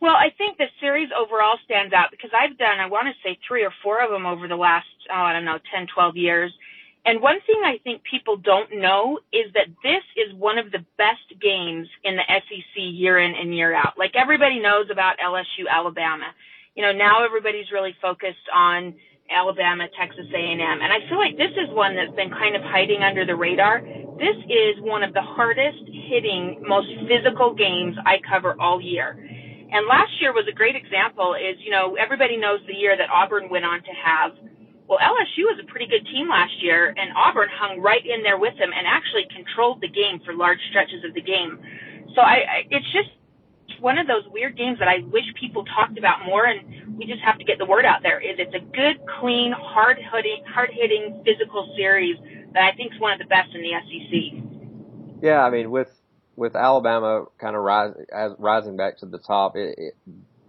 Well, 0.00 0.14
I 0.14 0.32
think 0.36 0.56
the 0.56 0.66
series 0.80 1.10
overall 1.16 1.58
stands 1.64 1.92
out 1.92 2.10
because 2.10 2.30
I've 2.32 2.56
done, 2.56 2.80
I 2.80 2.86
want 2.86 3.08
to 3.08 3.14
say 3.22 3.38
three 3.46 3.64
or 3.64 3.72
four 3.82 4.02
of 4.02 4.10
them 4.10 4.24
over 4.24 4.48
the 4.48 4.56
last, 4.56 4.86
oh, 5.10 5.14
I 5.14 5.34
don't 5.34 5.44
know, 5.44 5.58
10, 5.74 5.88
12 5.94 6.16
years. 6.16 6.52
And 7.04 7.20
one 7.20 7.40
thing 7.46 7.60
I 7.64 7.78
think 7.82 8.02
people 8.02 8.36
don't 8.36 8.78
know 8.78 9.20
is 9.32 9.52
that 9.54 9.66
this 9.82 10.02
is 10.16 10.34
one 10.34 10.58
of 10.58 10.70
the 10.70 10.84
best 10.96 11.40
games 11.40 11.88
in 12.04 12.16
the 12.16 12.22
SEC 12.28 12.76
year 12.76 13.18
in 13.18 13.34
and 13.34 13.54
year 13.54 13.74
out. 13.74 13.98
Like 13.98 14.12
everybody 14.14 14.58
knows 14.58 14.86
about 14.90 15.16
LSU 15.18 15.68
Alabama. 15.68 16.32
You 16.74 16.82
know, 16.82 16.92
now 16.92 17.24
everybody's 17.24 17.70
really 17.72 17.94
focused 18.00 18.48
on 18.54 18.94
Alabama, 19.30 19.86
Texas 19.98 20.26
A&M. 20.34 20.60
And 20.60 20.90
I 20.92 20.98
feel 21.08 21.18
like 21.18 21.38
this 21.38 21.54
is 21.54 21.70
one 21.70 21.94
that's 21.94 22.14
been 22.14 22.30
kind 22.30 22.56
of 22.56 22.62
hiding 22.62 23.02
under 23.02 23.24
the 23.24 23.36
radar. 23.36 23.80
This 24.18 24.36
is 24.50 24.82
one 24.82 25.02
of 25.02 25.14
the 25.14 25.22
hardest 25.22 25.86
hitting, 25.86 26.62
most 26.66 26.88
physical 27.08 27.54
games 27.54 27.96
I 28.04 28.18
cover 28.26 28.58
all 28.60 28.80
year. 28.82 29.14
And 29.70 29.86
last 29.86 30.10
year 30.20 30.34
was 30.34 30.46
a 30.50 30.54
great 30.54 30.74
example 30.74 31.38
is, 31.38 31.56
you 31.62 31.70
know, 31.70 31.94
everybody 31.94 32.36
knows 32.36 32.58
the 32.66 32.74
year 32.74 32.96
that 32.98 33.08
Auburn 33.08 33.48
went 33.48 33.64
on 33.64 33.78
to 33.86 33.94
have. 33.94 34.32
Well, 34.90 34.98
LSU 34.98 35.46
was 35.46 35.62
a 35.62 35.66
pretty 35.70 35.86
good 35.86 36.02
team 36.10 36.28
last 36.28 36.58
year 36.60 36.90
and 36.90 37.14
Auburn 37.14 37.48
hung 37.54 37.78
right 37.78 38.02
in 38.04 38.22
there 38.26 38.38
with 38.38 38.58
them 38.58 38.74
and 38.74 38.84
actually 38.86 39.30
controlled 39.30 39.80
the 39.80 39.88
game 39.88 40.18
for 40.26 40.34
large 40.34 40.58
stretches 40.70 41.06
of 41.06 41.14
the 41.14 41.22
game. 41.22 41.62
So 42.18 42.20
I, 42.20 42.42
I 42.42 42.58
it's 42.70 42.90
just 42.90 43.14
one 43.80 43.98
of 43.98 44.06
those 44.06 44.24
weird 44.32 44.56
games 44.56 44.78
that 44.78 44.88
I 44.88 45.04
wish 45.10 45.24
people 45.38 45.64
talked 45.64 45.98
about 45.98 46.24
more, 46.26 46.44
and 46.46 46.96
we 46.98 47.06
just 47.06 47.20
have 47.22 47.38
to 47.38 47.44
get 47.44 47.58
the 47.58 47.66
word 47.66 47.84
out 47.84 48.02
there. 48.02 48.20
Is 48.20 48.36
it's 48.38 48.54
a 48.54 48.60
good, 48.60 49.04
clean, 49.20 49.52
hard 49.52 49.98
hitting, 49.98 50.44
hard 50.46 50.70
hitting 50.72 51.22
physical 51.24 51.72
series 51.76 52.16
that 52.54 52.62
I 52.62 52.76
think 52.76 52.94
is 52.94 53.00
one 53.00 53.12
of 53.12 53.18
the 53.18 53.26
best 53.26 53.54
in 53.54 53.62
the 53.62 53.72
SEC. 53.86 55.22
Yeah, 55.22 55.44
I 55.44 55.50
mean 55.50 55.70
with 55.70 55.88
with 56.36 56.56
Alabama 56.56 57.26
kind 57.38 57.54
of 57.54 57.62
rise, 57.62 57.92
as, 58.12 58.32
rising 58.38 58.76
back 58.76 58.98
to 58.98 59.06
the 59.06 59.18
top, 59.18 59.56
it, 59.56 59.74
it, 59.76 59.94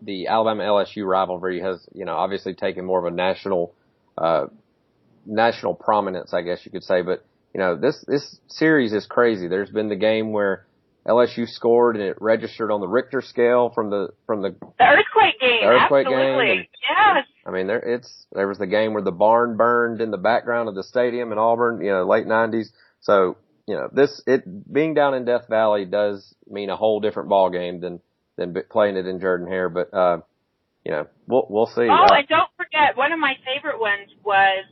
the 0.02 0.28
Alabama 0.28 0.64
LSU 0.64 1.06
rivalry 1.06 1.60
has 1.62 1.86
you 1.94 2.06
know 2.06 2.16
obviously 2.16 2.54
taken 2.54 2.86
more 2.86 3.06
of 3.06 3.12
a 3.12 3.16
national 3.16 3.74
uh, 4.18 4.46
national 5.26 5.76
prominence, 5.76 6.34
I 6.34 6.42
guess 6.42 6.66
you 6.66 6.72
could 6.72 6.84
say. 6.84 7.02
But 7.02 7.26
you 7.54 7.60
know 7.60 7.76
this 7.76 8.04
this 8.08 8.38
series 8.48 8.94
is 8.94 9.06
crazy. 9.06 9.48
There's 9.48 9.70
been 9.70 9.90
the 9.90 9.96
game 9.96 10.32
where 10.32 10.66
LSU 11.08 11.48
scored 11.48 11.96
and 11.96 12.06
it 12.06 12.18
registered 12.22 12.72
on 12.72 12.80
the 12.80 12.88
Richter 12.88 13.22
scale 13.22 13.72
from 13.74 13.90
the 13.90 14.10
from 14.28 14.42
the, 14.42 14.50
the 14.50 14.86
earthquake 14.86 15.40
game. 15.40 15.62
The 15.62 15.68
earthquake 15.68 16.06
Absolutely. 16.06 16.46
game. 16.46 16.58
And, 16.60 16.68
yes. 17.18 17.26
I 17.46 17.52
mean, 17.52 17.68
there 17.68 17.80
it's 17.80 18.26
there 18.32 18.48
was 18.48 18.60
the 18.60 18.68
game 18.68 18.94
where 18.94 19.02
the 19.02 19.12
barn 19.12 19.58
burned 19.58 20.02
in 20.02 20.12
the 20.12 20.18
background 20.18 20.70
of 20.70 20.76
the 20.76 20.84
stadium 20.84 21.32
in 21.32 21.38
Auburn, 21.38 21.84
you 21.84 21.92
know, 21.92 22.06
late 22.06 22.28
'90s. 22.28 22.68
So 23.02 23.38
you 23.68 23.76
know, 23.76 23.90
this 23.92 24.22
it 24.28 24.44
being 24.72 24.94
down 24.94 25.16
in 25.16 25.26
Death 25.26 25.48
Valley 25.50 25.86
does 25.86 26.36
mean 26.48 26.70
a 26.70 26.76
whole 26.76 27.00
different 27.00 27.30
ball 27.30 27.50
game 27.50 27.80
than 27.80 28.00
than 28.38 28.56
playing 28.70 28.98
it 28.98 29.08
in 29.08 29.20
Jordan 29.20 29.48
Hare. 29.48 29.70
But 29.70 29.94
uh, 29.94 30.20
you 30.86 30.92
know, 30.92 31.08
we'll 31.28 31.48
we'll 31.50 31.68
see. 31.68 31.90
Oh, 31.90 32.06
uh, 32.06 32.14
and 32.14 32.28
don't 32.28 32.52
forget, 32.58 32.96
one 32.96 33.12
of 33.12 33.20
my 33.20 33.34
favorite 33.44 33.80
ones 33.80 34.10
was 34.24 34.66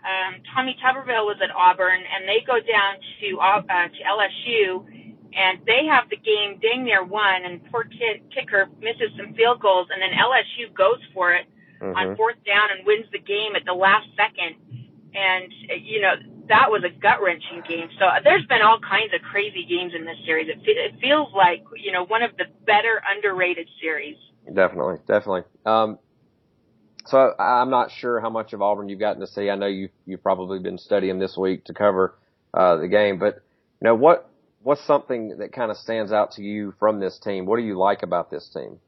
um, 0.00 0.40
Tommy 0.54 0.76
Tuberville 0.80 1.26
was 1.26 1.36
at 1.42 1.50
Auburn, 1.54 2.00
and 2.00 2.28
they 2.28 2.44
go 2.46 2.60
down 2.60 2.96
to 3.20 3.38
uh, 3.40 3.88
to 3.88 4.00
LSU 4.06 4.95
and 5.34 5.60
they 5.66 5.86
have 5.90 6.08
the 6.10 6.16
game 6.16 6.58
dang 6.60 6.84
near 6.84 7.04
won, 7.04 7.44
and 7.44 7.64
poor 7.70 7.84
kid 7.84 8.22
kicker 8.34 8.68
misses 8.80 9.10
some 9.16 9.34
field 9.34 9.60
goals, 9.60 9.88
and 9.92 10.00
then 10.00 10.10
LSU 10.16 10.72
goes 10.76 11.00
for 11.14 11.34
it 11.34 11.46
mm-hmm. 11.80 11.96
on 11.96 12.16
fourth 12.16 12.36
down 12.46 12.68
and 12.76 12.86
wins 12.86 13.06
the 13.12 13.18
game 13.18 13.56
at 13.56 13.64
the 13.64 13.74
last 13.74 14.06
second. 14.16 14.56
And 15.16 15.52
you 15.82 16.00
know 16.02 16.14
that 16.48 16.70
was 16.70 16.84
a 16.84 16.92
gut 17.00 17.22
wrenching 17.22 17.62
game. 17.68 17.88
So 17.98 18.06
uh, 18.06 18.20
there's 18.22 18.46
been 18.46 18.62
all 18.62 18.78
kinds 18.80 19.12
of 19.14 19.22
crazy 19.22 19.64
games 19.64 19.92
in 19.96 20.04
this 20.04 20.16
series. 20.24 20.48
It, 20.48 20.60
it 20.64 21.00
feels 21.00 21.32
like 21.34 21.64
you 21.76 21.92
know 21.92 22.04
one 22.04 22.22
of 22.22 22.36
the 22.36 22.44
better 22.66 23.00
underrated 23.08 23.68
series. 23.80 24.16
Definitely, 24.46 24.96
definitely. 25.06 25.42
Um, 25.64 25.98
so 27.06 27.34
I'm 27.38 27.70
not 27.70 27.90
sure 27.90 28.20
how 28.20 28.30
much 28.30 28.52
of 28.52 28.62
Auburn 28.62 28.88
you've 28.88 29.00
gotten 29.00 29.20
to 29.20 29.26
see. 29.26 29.50
I 29.50 29.54
know 29.56 29.66
you 29.66 29.88
you've 30.06 30.22
probably 30.22 30.58
been 30.58 30.78
studying 30.78 31.18
this 31.18 31.36
week 31.36 31.64
to 31.64 31.74
cover 31.74 32.18
uh, 32.52 32.76
the 32.76 32.88
game, 32.88 33.18
but 33.18 33.42
you 33.80 33.86
know 33.86 33.94
what 33.94 34.30
what's 34.66 34.82
something 34.84 35.38
that 35.38 35.52
kind 35.52 35.70
of 35.70 35.76
stands 35.76 36.10
out 36.10 36.32
to 36.32 36.42
you 36.42 36.74
from 36.80 36.98
this 36.98 37.20
team? 37.20 37.46
What 37.46 37.56
do 37.56 37.62
you 37.62 37.78
like 37.78 38.02
about 38.02 38.32
this 38.32 38.50
team? 38.52 38.80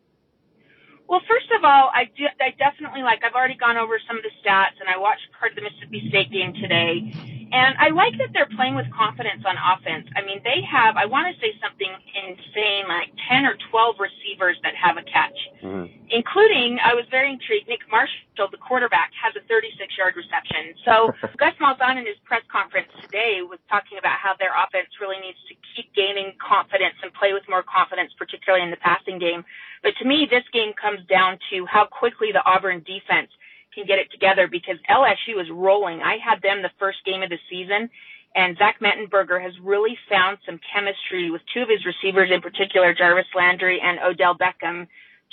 Well, 1.07 1.23
first 1.31 1.47
of 1.57 1.63
all, 1.63 1.95
I, 1.95 2.11
do, 2.19 2.27
I 2.43 2.51
definitely 2.59 3.03
like, 3.03 3.23
I've 3.23 3.33
already 3.33 3.55
gone 3.55 3.79
over 3.79 3.95
some 4.03 4.19
of 4.19 4.25
the 4.27 4.35
stats 4.43 4.75
and 4.83 4.91
I 4.91 4.99
watched 4.99 5.23
part 5.39 5.53
of 5.53 5.57
the 5.57 5.63
Mississippi 5.63 6.11
State 6.11 6.33
game 6.35 6.53
today. 6.53 7.15
And 7.55 7.79
I 7.79 7.95
like 7.95 8.19
that 8.19 8.35
they're 8.35 8.51
playing 8.59 8.75
with 8.75 8.91
confidence 8.91 9.47
on 9.47 9.55
offense. 9.55 10.11
I 10.19 10.27
mean, 10.27 10.43
they 10.43 10.67
have, 10.67 10.99
I 10.99 11.07
want 11.07 11.33
to 11.33 11.41
say 11.41 11.55
something 11.63 11.95
insane, 12.27 12.91
like 12.91 13.15
10 13.31 13.47
or 13.47 13.55
12 13.71 14.03
receivers 14.03 14.59
that 14.67 14.75
have 14.75 14.99
a 14.99 15.07
catch, 15.07 15.39
mm-hmm. 15.63 15.95
Including, 16.19 16.83
I 16.83 16.99
was 16.99 17.07
very 17.15 17.31
intrigued, 17.31 17.71
Nick 17.71 17.87
Marshall, 17.87 18.51
the 18.51 18.59
quarterback, 18.59 19.15
has 19.15 19.31
a 19.39 19.43
36 19.47 19.79
yard 19.95 20.19
reception. 20.19 20.75
So 20.83 21.15
Gus 21.39 21.55
Malzahn 21.63 21.95
in 21.95 22.07
his 22.11 22.19
press 22.27 22.43
conference 22.51 22.91
today 22.99 23.47
was 23.47 23.63
talking 23.71 24.03
about 24.03 24.19
how 24.19 24.35
their 24.35 24.51
offense 24.51 24.91
really 24.99 25.23
needs 25.23 25.39
to 25.47 25.55
keep 25.79 25.95
gaining 25.95 26.35
confidence 26.43 26.99
and 27.07 27.15
play 27.15 27.31
with 27.31 27.47
more 27.47 27.63
confidence, 27.63 28.11
particularly 28.19 28.67
in 28.67 28.75
the 28.75 28.83
passing 28.83 29.23
game. 29.23 29.47
But 29.87 29.95
to 30.03 30.05
me, 30.05 30.27
this 30.27 30.45
game 30.51 30.75
comes 30.75 31.07
down 31.07 31.39
to 31.55 31.63
how 31.71 31.87
quickly 31.87 32.35
the 32.35 32.43
Auburn 32.43 32.83
defense 32.83 33.31
can 33.71 33.87
get 33.87 34.03
it 34.03 34.11
together 34.11 34.51
because 34.51 34.83
LSU 34.91 35.39
is 35.39 35.47
rolling. 35.55 36.03
I 36.03 36.19
had 36.19 36.43
them 36.43 36.67
the 36.67 36.75
first 36.83 36.99
game 37.07 37.23
of 37.23 37.31
the 37.31 37.39
season 37.47 37.87
and 38.35 38.59
Zach 38.59 38.77
Mettenberger 38.81 39.41
has 39.43 39.53
really 39.63 39.97
found 40.09 40.37
some 40.45 40.61
chemistry 40.73 41.31
with 41.31 41.41
two 41.53 41.63
of 41.63 41.69
his 41.69 41.85
receivers 41.87 42.31
in 42.33 42.41
particular, 42.41 42.93
Jarvis 42.95 43.27
Landry 43.35 43.81
and 43.81 43.99
Odell 43.99 44.37
Beckham 44.37 44.87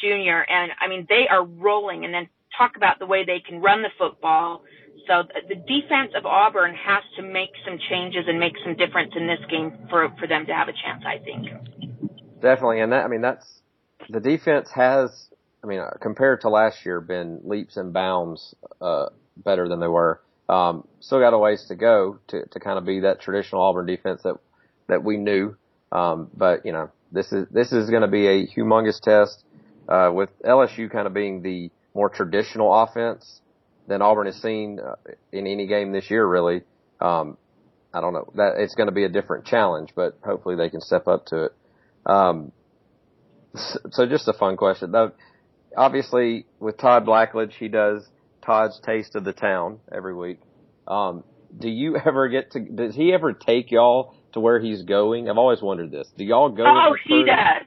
Jr. 0.05 0.45
And 0.47 0.71
I 0.79 0.88
mean, 0.88 1.07
they 1.09 1.27
are 1.29 1.43
rolling 1.43 2.05
and 2.05 2.13
then 2.13 2.29
talk 2.57 2.77
about 2.77 3.00
the 3.00 3.05
way 3.05 3.25
they 3.25 3.39
can 3.39 3.62
run 3.62 3.81
the 3.81 3.89
football. 3.97 4.63
So 5.07 5.24
the 5.50 5.55
defense 5.55 6.13
of 6.15 6.25
Auburn 6.25 6.75
has 6.75 7.03
to 7.17 7.21
make 7.21 7.51
some 7.65 7.77
changes 7.89 8.25
and 8.27 8.39
make 8.39 8.53
some 8.63 8.75
difference 8.75 9.13
in 9.15 9.27
this 9.27 9.39
game 9.50 9.88
for, 9.89 10.09
for 10.19 10.27
them 10.27 10.45
to 10.47 10.53
have 10.53 10.67
a 10.67 10.74
chance, 10.74 11.03
I 11.05 11.24
think. 11.24 11.47
Definitely. 12.41 12.81
And 12.81 12.91
that, 12.91 13.05
I 13.05 13.07
mean, 13.07 13.21
that's, 13.21 13.45
the 14.09 14.19
defense 14.19 14.69
has, 14.74 15.27
I 15.63 15.67
mean, 15.67 15.81
compared 16.01 16.41
to 16.41 16.50
last 16.50 16.85
year, 16.85 17.01
been 17.01 17.41
leaps 17.43 17.77
and 17.77 17.93
bounds 17.93 18.55
uh, 18.81 19.07
better 19.38 19.67
than 19.67 19.79
they 19.79 19.88
were. 19.88 20.21
Um, 20.47 20.88
still 21.00 21.19
got 21.19 21.33
a 21.33 21.39
ways 21.39 21.65
to 21.69 21.75
go 21.75 22.19
to 22.27 22.45
to 22.45 22.59
kind 22.59 22.77
of 22.77 22.85
be 22.85 23.00
that 23.00 23.19
traditional 23.19 23.63
Auburn 23.63 23.88
defense 23.88 24.21
that 24.24 24.35
that 24.88 25.03
we 25.03 25.17
knew. 25.17 25.55
Um, 25.91 26.29
but 26.38 26.67
you 26.67 26.71
know, 26.71 26.91
this 27.12 27.31
is 27.31 27.47
this 27.50 27.71
is 27.71 27.89
going 27.89 28.03
to 28.03 28.07
be 28.07 28.27
a 28.27 28.45
humongous 28.45 29.00
test 29.00 29.43
uh, 29.88 30.12
with 30.13 30.30
LSU 30.44 30.92
kind 30.92 31.08
of 31.08 31.13
being 31.13 31.42
the 31.42 31.72
more 31.94 32.10
traditional 32.10 32.74
offense 32.74 33.42
than 33.88 34.01
Auburn 34.01 34.25
has 34.25 34.42
seen 34.42 34.80
uh, 34.80 34.96
in 35.32 35.48
any 35.48 35.68
game 35.68 35.92
this 35.92 36.10
year. 36.10 36.25
Really, 36.25 36.62
um, 37.00 37.38
I 37.94 38.01
don't 38.01 38.13
know 38.13 38.32
that 38.36 38.56
it's 38.58 38.75
going 38.75 38.88
to 38.88 38.94
be 38.94 39.06
a 39.06 39.10
different 39.10 39.46
challenge, 39.46 39.92
but 39.96 40.18
hopefully 40.24 40.56
they 40.56 40.70
can 40.70 40.82
step 40.82 41.08
up 41.08 41.25
to 41.27 41.46
it. 41.46 41.51
Um, 42.06 42.51
so 43.92 44.06
just 44.06 44.27
a 44.27 44.34
fun 44.34 44.58
question. 44.58 44.92
Though, 44.92 45.12
obviously, 45.77 46.46
with 46.60 46.77
Todd 46.77 47.06
Blackledge, 47.06 47.54
he 47.54 47.68
does 47.68 48.08
Todd's 48.46 48.80
Taste 48.86 49.15
of 49.15 49.24
the 49.24 49.34
Town 49.34 49.80
every 49.92 50.15
week. 50.15 50.39
Um, 50.88 51.24
do 51.58 51.70
you 51.70 51.96
ever 52.06 52.27
get 52.27 52.51
to? 52.51 52.60
Does 52.60 52.96
he 52.96 53.13
ever 53.13 53.34
take 53.34 53.72
y'all 53.72 54.15
to 54.34 54.39
where 54.39 54.60
he's 54.60 54.84
going? 54.84 55.30
I've 55.30 55.38
always 55.38 55.62
wondered 55.62 55.92
this. 55.92 56.08
Do 56.18 56.24
y'all 56.24 56.50
go? 56.50 56.65
Oh, 56.65 56.96
he 57.06 57.24
does. 57.24 57.65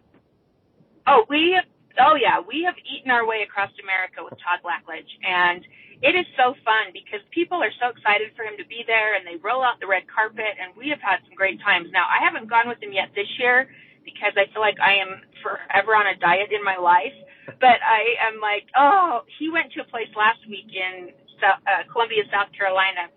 Oh, 1.07 1.25
we 1.29 1.57
have. 1.57 1.65
Oh, 2.00 2.14
yeah. 2.14 2.40
We 2.40 2.62
have 2.62 2.75
eaten 2.87 3.11
our 3.11 3.26
way 3.26 3.43
across 3.43 3.71
America 3.83 4.23
with 4.23 4.38
Todd 4.38 4.62
Blackledge, 4.62 5.11
and 5.26 5.67
it 6.00 6.14
is 6.14 6.26
so 6.38 6.55
fun 6.62 6.95
because 6.95 7.21
people 7.35 7.59
are 7.59 7.75
so 7.83 7.90
excited 7.90 8.31
for 8.38 8.47
him 8.47 8.55
to 8.59 8.67
be 8.67 8.87
there, 8.87 9.19
and 9.19 9.26
they 9.26 9.37
roll 9.43 9.62
out 9.67 9.83
the 9.83 9.90
red 9.90 10.07
carpet, 10.07 10.55
and 10.62 10.71
we 10.78 10.88
have 10.95 11.02
had 11.02 11.19
some 11.26 11.35
great 11.35 11.59
times. 11.61 11.90
Now, 11.90 12.07
I 12.07 12.23
haven't 12.23 12.47
gone 12.47 12.71
with 12.71 12.78
him 12.78 12.95
yet 12.95 13.11
this 13.19 13.28
year 13.38 13.67
because 14.07 14.33
I 14.38 14.47
feel 14.55 14.62
like 14.62 14.78
I 14.78 15.02
am 15.02 15.21
forever 15.43 15.93
on 15.99 16.07
a 16.07 16.17
diet 16.17 16.55
in 16.55 16.62
my 16.62 16.78
life. 16.78 17.14
But 17.61 17.81
I 17.81 18.14
am 18.28 18.40
like, 18.40 18.69
oh, 18.76 19.25
he 19.40 19.49
went 19.50 19.73
to 19.73 19.81
a 19.81 19.88
place 19.88 20.09
last 20.14 20.40
week 20.49 20.69
in 20.69 21.11
South, 21.40 21.64
uh, 21.64 21.83
Columbia, 21.90 22.25
South 22.31 22.52
Carolina, 22.52 23.09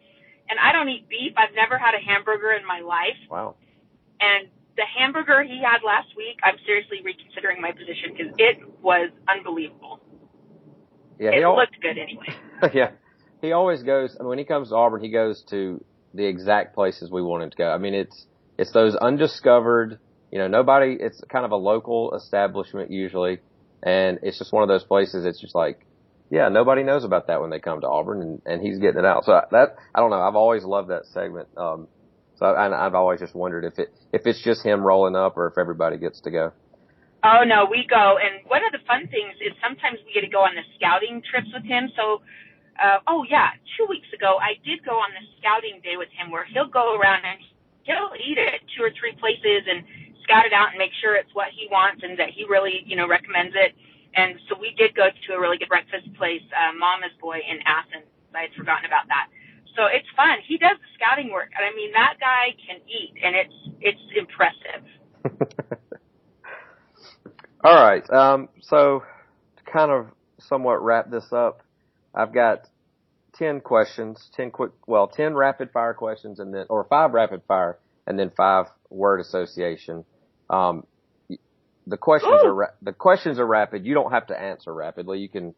and 0.50 0.57
I 0.59 0.71
don't 0.71 0.88
eat 0.89 1.07
beef. 1.09 1.33
I've 1.38 1.53
never 1.55 1.77
had 1.77 1.93
a 1.95 2.01
hamburger 2.01 2.51
in 2.53 2.65
my 2.65 2.79
life. 2.79 3.19
Wow. 3.29 3.55
And 4.19 4.47
the 4.81 4.89
hamburger 4.89 5.43
he 5.43 5.61
had 5.61 5.85
last 5.85 6.09
week, 6.17 6.41
I'm 6.43 6.57
seriously 6.65 7.05
reconsidering 7.05 7.61
my 7.61 7.71
position 7.71 8.17
because 8.17 8.33
it 8.38 8.57
was 8.81 9.11
unbelievable. 9.29 10.01
Yeah, 11.19 11.38
it 11.38 11.43
al- 11.43 11.55
looked 11.55 11.79
good 11.81 11.97
anyway. 12.01 12.33
yeah, 12.73 12.91
he 13.41 13.51
always 13.51 13.83
goes. 13.83 14.17
I 14.19 14.23
mean, 14.23 14.29
when 14.29 14.39
he 14.39 14.45
comes 14.45 14.69
to 14.69 14.75
Auburn, 14.75 15.01
he 15.01 15.11
goes 15.11 15.43
to 15.51 15.83
the 16.13 16.25
exact 16.25 16.73
places 16.73 17.11
we 17.11 17.21
want 17.21 17.43
him 17.43 17.51
to 17.51 17.57
go. 17.57 17.69
I 17.69 17.77
mean, 17.77 17.93
it's 17.93 18.25
it's 18.57 18.71
those 18.71 18.95
undiscovered 18.95 20.00
you 20.31 20.39
know, 20.39 20.47
nobody, 20.47 20.97
it's 21.00 21.21
kind 21.29 21.45
of 21.45 21.51
a 21.51 21.57
local 21.57 22.15
establishment 22.15 22.89
usually. 22.89 23.39
And 23.83 24.19
it's 24.23 24.39
just 24.39 24.53
one 24.53 24.63
of 24.63 24.69
those 24.69 24.83
places. 24.83 25.25
It's 25.25 25.41
just 25.41 25.53
like, 25.53 25.85
yeah, 26.29 26.47
nobody 26.47 26.83
knows 26.83 27.03
about 27.03 27.27
that 27.27 27.41
when 27.41 27.50
they 27.50 27.59
come 27.59 27.81
to 27.81 27.88
Auburn 27.88 28.21
and, 28.21 28.41
and 28.45 28.61
he's 28.61 28.79
getting 28.79 29.00
it 29.00 29.05
out. 29.05 29.25
So 29.25 29.41
that, 29.51 29.75
I 29.93 30.00
don't 30.00 30.09
know. 30.09 30.21
I've 30.21 30.35
always 30.35 30.63
loved 30.63 30.89
that 30.89 31.05
segment. 31.07 31.50
Um, 31.57 31.89
so 32.41 32.57
and 32.57 32.74
I've 32.74 32.95
always 32.95 33.19
just 33.19 33.36
wondered 33.36 33.65
if 33.65 33.77
it, 33.77 33.93
if 34.12 34.25
it's 34.25 34.41
just 34.41 34.65
him 34.65 34.81
rolling 34.81 35.15
up 35.15 35.38
or 35.38 35.45
if 35.45 35.62
everybody 35.62 35.98
gets 36.01 36.19
to 36.21 36.31
go. 36.31 36.51
Oh 37.21 37.45
no, 37.45 37.69
we 37.69 37.86
go. 37.86 38.17
And 38.17 38.41
one 38.50 38.65
of 38.65 38.74
the 38.74 38.81
fun 38.89 39.05
things 39.13 39.38
is 39.45 39.53
sometimes 39.62 40.01
we 40.01 40.10
get 40.10 40.25
to 40.25 40.33
go 40.33 40.41
on 40.41 40.57
the 40.57 40.65
scouting 40.74 41.21
trips 41.21 41.53
with 41.53 41.62
him. 41.62 41.93
So, 41.93 42.25
uh, 42.81 42.98
oh 43.05 43.21
yeah, 43.29 43.53
two 43.77 43.86
weeks 43.86 44.10
ago 44.10 44.41
I 44.41 44.57
did 44.65 44.81
go 44.81 44.98
on 44.98 45.13
the 45.13 45.21
scouting 45.38 45.86
day 45.86 46.01
with 46.01 46.10
him 46.17 46.33
where 46.33 46.43
he'll 46.50 46.65
go 46.67 46.98
around 46.98 47.21
and 47.29 47.38
he'll 47.86 48.10
eat 48.17 48.41
at 48.41 48.65
two 48.74 48.81
or 48.81 48.89
three 48.98 49.13
places 49.21 49.69
and 49.69 49.86
scout 50.25 50.50
it 50.50 50.53
out 50.53 50.74
and 50.74 50.81
make 50.81 50.98
sure 50.98 51.13
it's 51.13 51.33
what 51.38 51.53
he 51.53 51.69
wants 51.69 52.01
and 52.01 52.17
that 52.17 52.33
he 52.33 52.50
really, 52.50 52.81
you 52.89 52.98
know, 52.98 53.05
recommends 53.05 53.53
it. 53.53 53.77
And 54.17 54.41
so 54.50 54.57
we 54.57 54.74
did 54.74 54.98
go 54.98 55.13
to 55.13 55.29
a 55.38 55.39
really 55.39 55.62
good 55.62 55.69
breakfast 55.69 56.10
place, 56.17 56.41
uh, 56.57 56.74
Mama's 56.74 57.13
Boy 57.21 57.38
in 57.38 57.62
Athens. 57.69 58.10
I 58.33 58.50
had 58.50 58.53
forgotten 58.57 58.89
about 58.89 59.05
that. 59.13 59.29
So 59.75 59.85
it's 59.91 60.07
fun. 60.15 60.37
He 60.47 60.57
does 60.57 60.77
the 60.77 60.89
scouting 60.95 61.31
work, 61.31 61.49
and 61.55 61.65
I 61.65 61.75
mean 61.75 61.91
that 61.93 62.17
guy 62.19 62.55
can 62.67 62.81
eat, 62.87 63.13
and 63.23 63.35
it's 63.35 63.55
it's 63.79 64.01
impressive. 64.17 64.83
All 67.63 67.75
right. 67.75 68.07
Um, 68.09 68.49
so 68.61 69.03
to 69.57 69.71
kind 69.71 69.91
of 69.91 70.07
somewhat 70.39 70.83
wrap 70.83 71.11
this 71.11 71.31
up, 71.31 71.61
I've 72.13 72.33
got 72.33 72.67
10 73.35 73.61
questions, 73.61 74.29
10 74.35 74.51
quick, 74.51 74.71
well, 74.87 75.07
10 75.07 75.35
rapid 75.35 75.71
fire 75.71 75.93
questions 75.93 76.39
and 76.39 76.53
then, 76.53 76.65
or 76.69 76.83
five 76.85 77.11
rapid 77.13 77.41
fire 77.47 77.77
and 78.07 78.17
then 78.17 78.31
five 78.35 78.65
word 78.89 79.19
association. 79.19 80.05
Um, 80.49 80.85
the 81.87 81.97
questions 81.97 82.41
Ooh. 82.43 82.47
are, 82.47 82.53
ra- 82.53 82.75
the 82.81 82.93
questions 82.93 83.39
are 83.39 83.45
rapid. 83.45 83.85
You 83.85 83.93
don't 83.93 84.11
have 84.11 84.27
to 84.27 84.39
answer 84.39 84.73
rapidly. 84.73 85.19
You 85.19 85.29
can, 85.29 85.55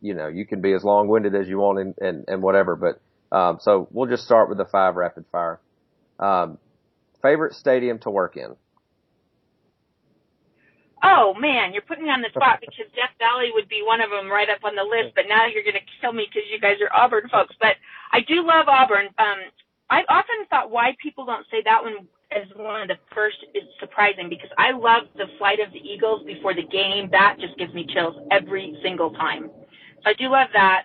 you 0.00 0.14
know, 0.14 0.28
you 0.28 0.46
can 0.46 0.60
be 0.60 0.72
as 0.72 0.82
long 0.82 1.08
winded 1.08 1.34
as 1.34 1.46
you 1.46 1.58
want 1.58 1.78
and, 1.78 1.94
and, 1.98 2.24
and 2.28 2.42
whatever, 2.42 2.74
but, 2.76 3.00
um, 3.32 3.58
so 3.60 3.88
we'll 3.90 4.08
just 4.08 4.24
start 4.24 4.48
with 4.48 4.58
the 4.58 4.64
five 4.64 4.96
rapid 4.96 5.24
fire. 5.30 5.60
Um, 6.18 6.58
favorite 7.22 7.54
stadium 7.54 7.98
to 8.00 8.10
work 8.10 8.36
in? 8.36 8.56
Oh 11.02 11.34
man, 11.38 11.72
you're 11.72 11.82
putting 11.82 12.04
me 12.04 12.10
on 12.10 12.22
the 12.22 12.30
spot 12.30 12.58
because 12.64 12.90
Death 12.94 13.14
Valley 13.18 13.50
would 13.54 13.68
be 13.68 13.82
one 13.84 14.00
of 14.00 14.10
them 14.10 14.28
right 14.28 14.48
up 14.48 14.64
on 14.64 14.74
the 14.74 14.82
list. 14.82 15.14
But 15.14 15.26
now 15.28 15.46
you're 15.46 15.62
going 15.62 15.78
to 15.78 15.86
kill 16.00 16.12
me 16.12 16.26
because 16.28 16.48
you 16.50 16.58
guys 16.58 16.76
are 16.82 16.90
Auburn 16.94 17.28
folks. 17.30 17.54
But 17.60 17.76
I 18.12 18.20
do 18.20 18.46
love 18.46 18.66
Auburn. 18.66 19.06
Um, 19.18 19.38
I've 19.90 20.08
often 20.08 20.44
thought 20.50 20.70
why 20.70 20.96
people 21.02 21.24
don't 21.24 21.46
say 21.50 21.62
that 21.64 21.82
one 21.82 22.08
as 22.30 22.44
one 22.56 22.82
of 22.82 22.88
the 22.88 22.98
first 23.14 23.38
is 23.54 23.64
surprising 23.80 24.28
because 24.28 24.50
I 24.58 24.72
love 24.72 25.08
the 25.16 25.26
flight 25.38 25.60
of 25.64 25.72
the 25.72 25.80
Eagles 25.80 26.26
before 26.26 26.54
the 26.54 26.66
game. 26.66 27.08
That 27.10 27.36
just 27.40 27.56
gives 27.56 27.72
me 27.72 27.86
chills 27.88 28.16
every 28.30 28.76
single 28.82 29.10
time. 29.12 29.48
So 30.04 30.10
I 30.10 30.14
do 30.14 30.28
love 30.28 30.48
that. 30.52 30.84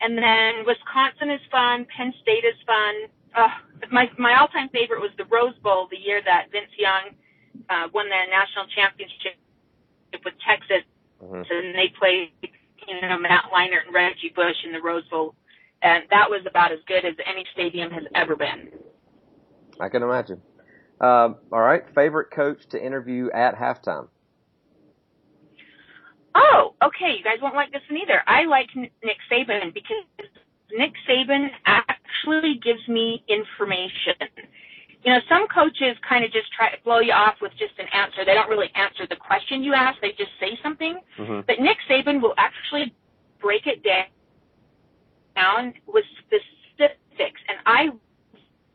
And 0.00 0.16
then 0.18 0.64
Wisconsin 0.66 1.30
is 1.30 1.40
fun. 1.50 1.86
Penn 1.96 2.12
State 2.22 2.44
is 2.44 2.56
fun. 2.66 2.94
Uh, 3.34 3.48
my 3.90 4.10
my 4.18 4.34
all 4.38 4.48
time 4.48 4.68
favorite 4.70 5.00
was 5.00 5.10
the 5.18 5.24
Rose 5.24 5.56
Bowl, 5.62 5.88
the 5.90 5.98
year 5.98 6.20
that 6.24 6.50
Vince 6.52 6.72
Young 6.78 7.14
uh, 7.68 7.88
won 7.92 8.08
their 8.08 8.26
national 8.28 8.66
championship 8.74 9.34
with 10.24 10.34
Texas, 10.46 10.84
Mhm. 11.22 11.50
and 11.50 11.74
they 11.74 11.88
played, 11.98 12.32
you 12.86 13.00
know, 13.00 13.18
Matt 13.18 13.44
Leinart 13.52 13.86
and 13.86 13.94
Reggie 13.94 14.30
Bush 14.34 14.56
in 14.64 14.72
the 14.72 14.80
Rose 14.80 15.06
Bowl, 15.08 15.34
and 15.82 16.04
that 16.10 16.30
was 16.30 16.44
about 16.46 16.72
as 16.72 16.78
good 16.86 17.04
as 17.04 17.14
any 17.26 17.44
stadium 17.52 17.90
has 17.90 18.04
ever 18.14 18.36
been. 18.36 18.70
I 19.80 19.88
can 19.88 20.02
imagine. 20.02 20.40
Um, 21.00 21.36
all 21.52 21.60
right. 21.60 21.82
Favorite 21.94 22.30
coach 22.30 22.66
to 22.68 22.82
interview 22.82 23.30
at 23.30 23.54
halftime? 23.56 24.08
Okay. 26.96 27.16
You 27.18 27.24
guys 27.24 27.38
won't 27.42 27.54
like 27.54 27.72
this 27.72 27.82
one 27.90 28.00
either. 28.00 28.22
I 28.26 28.44
like 28.46 28.68
Nick 28.74 29.20
Saban 29.30 29.72
because 29.74 30.04
Nick 30.72 30.92
Saban 31.08 31.48
actually 31.66 32.58
gives 32.64 32.86
me 32.88 33.22
information. 33.28 34.16
You 35.04 35.12
know, 35.12 35.20
some 35.28 35.46
coaches 35.46 35.96
kind 36.08 36.24
of 36.24 36.32
just 36.32 36.50
try 36.52 36.70
to 36.70 36.76
blow 36.82 36.98
you 36.98 37.12
off 37.12 37.36
with 37.40 37.52
just 37.52 37.78
an 37.78 37.86
answer. 37.92 38.24
They 38.24 38.34
don't 38.34 38.48
really 38.48 38.70
answer 38.74 39.06
the 39.08 39.14
question 39.14 39.62
you 39.62 39.72
ask. 39.72 40.00
They 40.00 40.10
just 40.18 40.32
say 40.40 40.58
something. 40.62 40.98
Mm-hmm. 41.18 41.40
But 41.46 41.60
Nick 41.60 41.78
Saban 41.88 42.20
will 42.20 42.34
actually 42.38 42.92
break 43.40 43.66
it 43.66 43.84
down 45.36 45.74
with 45.86 46.04
specifics, 46.26 47.40
and 47.46 47.58
I 47.66 47.90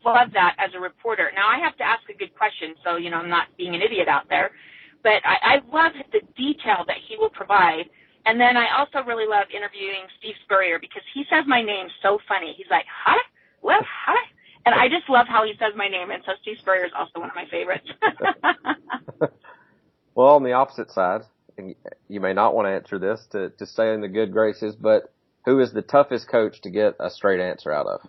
love 0.04 0.32
that 0.32 0.56
as 0.58 0.70
a 0.74 0.80
reporter. 0.80 1.30
Now 1.34 1.48
I 1.48 1.58
have 1.58 1.76
to 1.76 1.84
ask 1.84 2.02
a 2.08 2.16
good 2.16 2.34
question, 2.34 2.74
so 2.82 2.96
you 2.96 3.10
know 3.10 3.18
I'm 3.18 3.28
not 3.28 3.48
being 3.58 3.74
an 3.74 3.82
idiot 3.82 4.08
out 4.08 4.28
there. 4.28 4.52
But 5.02 5.20
I, 5.24 5.56
I 5.56 5.74
love 5.74 5.92
the 6.12 6.20
detail 6.36 6.84
that 6.86 6.96
he 7.08 7.16
will 7.18 7.30
provide. 7.30 7.90
And 8.24 8.40
then 8.40 8.56
I 8.56 8.78
also 8.78 9.04
really 9.06 9.26
love 9.26 9.46
interviewing 9.54 10.06
Steve 10.18 10.36
Spurrier 10.44 10.78
because 10.78 11.02
he 11.14 11.24
says 11.28 11.44
my 11.46 11.62
name 11.62 11.88
so 12.02 12.18
funny. 12.28 12.54
He's 12.56 12.70
like, 12.70 12.86
"Huh? 12.86 13.18
Well, 13.62 13.82
huh?" 13.82 14.26
And 14.64 14.74
I 14.74 14.88
just 14.88 15.08
love 15.08 15.26
how 15.26 15.44
he 15.44 15.54
says 15.58 15.74
my 15.74 15.88
name. 15.88 16.10
And 16.10 16.22
so 16.24 16.32
Steve 16.42 16.56
Spurrier 16.60 16.86
is 16.86 16.92
also 16.96 17.18
one 17.18 17.30
of 17.30 17.34
my 17.34 17.46
favorites. 17.50 17.88
Well, 20.14 20.34
on 20.34 20.42
the 20.42 20.52
opposite 20.52 20.90
side, 20.90 21.22
and 21.56 21.74
you 22.08 22.20
may 22.20 22.32
not 22.32 22.54
want 22.54 22.66
to 22.66 22.70
answer 22.70 22.98
this 22.98 23.26
to, 23.32 23.50
to 23.50 23.66
stay 23.66 23.94
in 23.94 24.00
the 24.00 24.08
good 24.08 24.32
graces, 24.32 24.74
but 24.74 25.12
who 25.46 25.60
is 25.60 25.72
the 25.72 25.82
toughest 25.82 26.28
coach 26.28 26.60
to 26.62 26.70
get 26.70 26.94
a 27.00 27.10
straight 27.10 27.40
answer 27.40 27.72
out 27.72 27.86
of? 27.86 28.00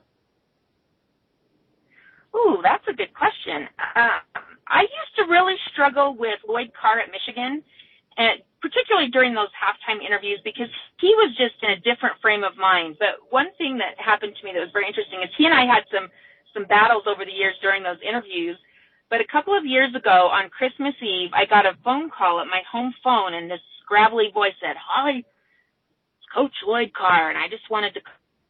Ooh, 2.35 2.59
that's 2.61 2.85
a 2.89 2.93
good 2.93 3.13
question. 3.13 3.67
Uh, 3.95 4.19
I 4.67 4.81
used 4.81 5.15
to 5.17 5.31
really 5.31 5.55
struggle 5.71 6.15
with 6.17 6.39
Lloyd 6.47 6.71
Carr 6.79 6.99
at 6.99 7.11
Michigan, 7.11 7.63
and 8.17 8.41
particularly 8.61 9.09
during 9.09 9.33
those 9.33 9.51
halftime 9.51 10.01
interviews 10.01 10.39
because 10.43 10.69
he 10.99 11.13
was 11.15 11.35
just 11.37 11.55
in 11.61 11.71
a 11.71 11.79
different 11.79 12.15
frame 12.21 12.43
of 12.43 12.55
mind. 12.57 12.95
But 12.97 13.19
one 13.29 13.51
thing 13.57 13.77
that 13.79 13.99
happened 13.99 14.35
to 14.39 14.45
me 14.45 14.53
that 14.53 14.59
was 14.59 14.71
very 14.71 14.87
interesting 14.87 15.21
is 15.21 15.29
he 15.37 15.45
and 15.45 15.53
I 15.53 15.65
had 15.65 15.83
some 15.91 16.07
some 16.53 16.65
battles 16.65 17.03
over 17.07 17.25
the 17.25 17.31
years 17.31 17.55
during 17.61 17.83
those 17.83 17.97
interviews. 18.07 18.57
But 19.09 19.21
a 19.21 19.27
couple 19.27 19.57
of 19.57 19.65
years 19.65 19.93
ago 19.95 20.29
on 20.31 20.49
Christmas 20.49 20.95
Eve, 21.01 21.29
I 21.33 21.45
got 21.45 21.65
a 21.65 21.75
phone 21.83 22.09
call 22.09 22.39
at 22.39 22.47
my 22.47 22.61
home 22.71 22.93
phone, 23.03 23.33
and 23.33 23.49
this 23.49 23.61
gravelly 23.85 24.31
voice 24.33 24.53
said, 24.61 24.75
"Hi, 24.77 25.17
it's 25.17 26.27
Coach 26.33 26.55
Lloyd 26.65 26.93
Carr," 26.93 27.29
and 27.29 27.37
I 27.37 27.47
just 27.47 27.69
wanted 27.69 27.93
to 27.95 28.01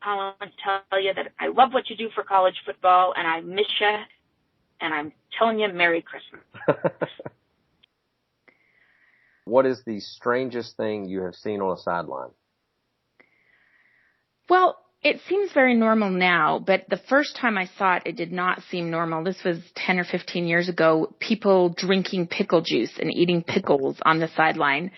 call 0.04 0.36
and 0.39 0.52
tell 0.63 1.02
you 1.02 1.13
that 1.13 1.32
I 1.39 1.47
love 1.47 1.73
what 1.73 1.89
you 1.89 1.95
do 1.95 2.10
for 2.12 2.23
college 2.23 2.56
football, 2.65 3.13
and 3.17 3.28
I 3.28 3.41
miss 3.41 3.67
you, 3.80 3.97
and 4.80 4.93
I'm 4.93 5.12
telling 5.38 5.60
you 5.60 5.67
Merry 5.73 6.04
Christmas. 6.04 6.43
what 9.54 9.68
is 9.68 9.84
the 9.86 10.00
strangest 10.00 10.76
thing 10.78 11.06
you 11.06 11.22
have 11.22 11.36
seen 11.36 11.62
on 11.62 11.78
a 11.78 11.80
sideline? 11.80 12.32
Well, 14.50 14.76
it 15.04 15.22
seems 15.30 15.52
very 15.54 15.76
normal 15.76 16.10
now, 16.10 16.58
but 16.58 16.86
the 16.89 17.00
first 17.08 17.36
time 17.36 17.56
I 17.56 17.70
saw 17.78 17.98
it, 17.98 18.04
it 18.08 18.16
did 18.16 18.32
not 18.32 18.63
seem 18.72 18.89
normal. 18.89 19.24
This 19.24 19.44
was 19.46 19.60
10 19.76 20.00
or 20.00 20.06
15 20.06 20.48
years 20.48 20.70
ago, 20.70 21.13
people 21.20 21.70
drinking 21.70 22.30
pickle 22.30 22.62
juice 22.62 22.94
and 23.00 23.13
eating 23.13 23.44
pickles 23.44 23.98
on 24.04 24.18
the 24.20 24.28
sideline. 24.36 24.89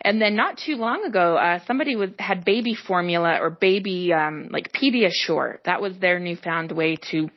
And 0.00 0.22
then 0.22 0.36
not 0.36 0.58
too 0.64 0.76
long 0.76 1.04
ago, 1.04 1.36
uh, 1.36 1.58
somebody 1.66 1.96
was, 1.96 2.10
had 2.20 2.44
baby 2.44 2.76
formula 2.76 3.38
or 3.40 3.50
baby, 3.50 4.12
um, 4.12 4.46
like 4.52 4.72
Pediasure. 4.72 5.58
That 5.64 5.82
was 5.82 5.98
their 5.98 6.20
newfound 6.20 6.70
way 6.70 6.94
to 7.10 7.28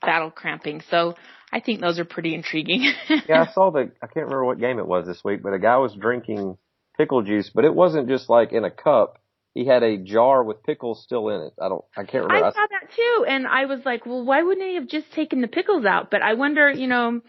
battle 0.00 0.30
cramping. 0.30 0.80
So 0.90 1.14
I 1.56 1.60
think 1.60 1.80
those 1.80 1.98
are 1.98 2.04
pretty 2.04 2.34
intriguing. 2.34 2.92
yeah, 3.28 3.44
I 3.48 3.52
saw 3.54 3.70
the, 3.70 3.90
I 4.02 4.06
can't 4.08 4.26
remember 4.26 4.44
what 4.44 4.60
game 4.60 4.78
it 4.78 4.86
was 4.86 5.06
this 5.06 5.24
week, 5.24 5.42
but 5.42 5.54
a 5.54 5.58
guy 5.58 5.78
was 5.78 5.94
drinking 5.94 6.58
pickle 6.98 7.22
juice, 7.22 7.50
but 7.54 7.64
it 7.64 7.74
wasn't 7.74 8.08
just 8.08 8.28
like 8.28 8.52
in 8.52 8.62
a 8.64 8.70
cup. 8.70 9.22
He 9.54 9.64
had 9.64 9.82
a 9.82 9.96
jar 9.96 10.44
with 10.44 10.62
pickles 10.64 11.02
still 11.02 11.30
in 11.30 11.40
it. 11.40 11.54
I 11.58 11.70
don't, 11.70 11.82
I 11.96 12.04
can't 12.04 12.24
remember. 12.24 12.44
I 12.48 12.50
saw 12.50 12.66
that 12.70 12.92
too, 12.94 13.24
and 13.26 13.46
I 13.46 13.64
was 13.64 13.80
like, 13.86 14.04
well, 14.04 14.22
why 14.22 14.42
wouldn't 14.42 14.66
he 14.66 14.74
have 14.74 14.86
just 14.86 15.10
taken 15.14 15.40
the 15.40 15.48
pickles 15.48 15.86
out? 15.86 16.10
But 16.10 16.20
I 16.20 16.34
wonder, 16.34 16.70
you 16.70 16.88
know, 16.88 17.22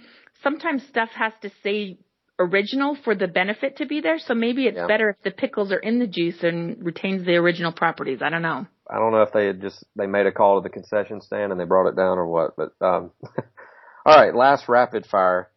sometimes 0.43 0.85
stuff 0.87 1.07
has 1.15 1.31
to 1.43 1.51
say 1.63 1.97
original 2.37 2.97
for 3.05 3.15
the 3.15 3.29
benefit 3.29 3.77
to 3.77 3.85
be 3.85 4.01
there. 4.01 4.19
So 4.19 4.33
maybe 4.33 4.67
it's 4.67 4.75
Yeah. 4.75 4.87
better 4.87 5.11
if 5.11 5.21
the 5.23 5.31
pickles 5.31 5.71
are 5.71 5.79
in 5.79 5.99
the 5.99 6.07
juice 6.07 6.43
and 6.43 6.85
retains 6.85 7.25
the 7.25 7.35
original 7.37 7.71
properties. 7.71 8.21
I 8.21 8.27
don't 8.29 8.41
know. 8.41 8.67
I 8.89 8.99
don't 8.99 9.13
know 9.13 9.21
if 9.21 9.31
they 9.31 9.45
had 9.45 9.61
just 9.61 9.85
they 9.95 10.05
made 10.05 10.25
a 10.25 10.33
call 10.33 10.61
to 10.61 10.63
the 10.63 10.69
concession 10.73 11.21
stand 11.21 11.53
and 11.53 11.59
they 11.59 11.65
brought 11.65 11.87
it 11.87 11.95
down 11.95 12.17
or 12.17 12.27
what, 12.27 12.55
but 12.57 12.73
um 12.85 13.11
all 14.07 14.15
right, 14.15 14.33
last 14.33 14.69
rapid 14.69 15.05
fire. 15.05 15.49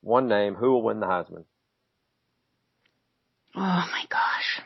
One 0.00 0.26
name, 0.28 0.54
who 0.54 0.72
will 0.72 0.82
win 0.82 1.00
the 1.00 1.06
Heisman? 1.06 1.44
Oh 3.54 3.60
my 3.60 4.04
gosh. 4.08 4.60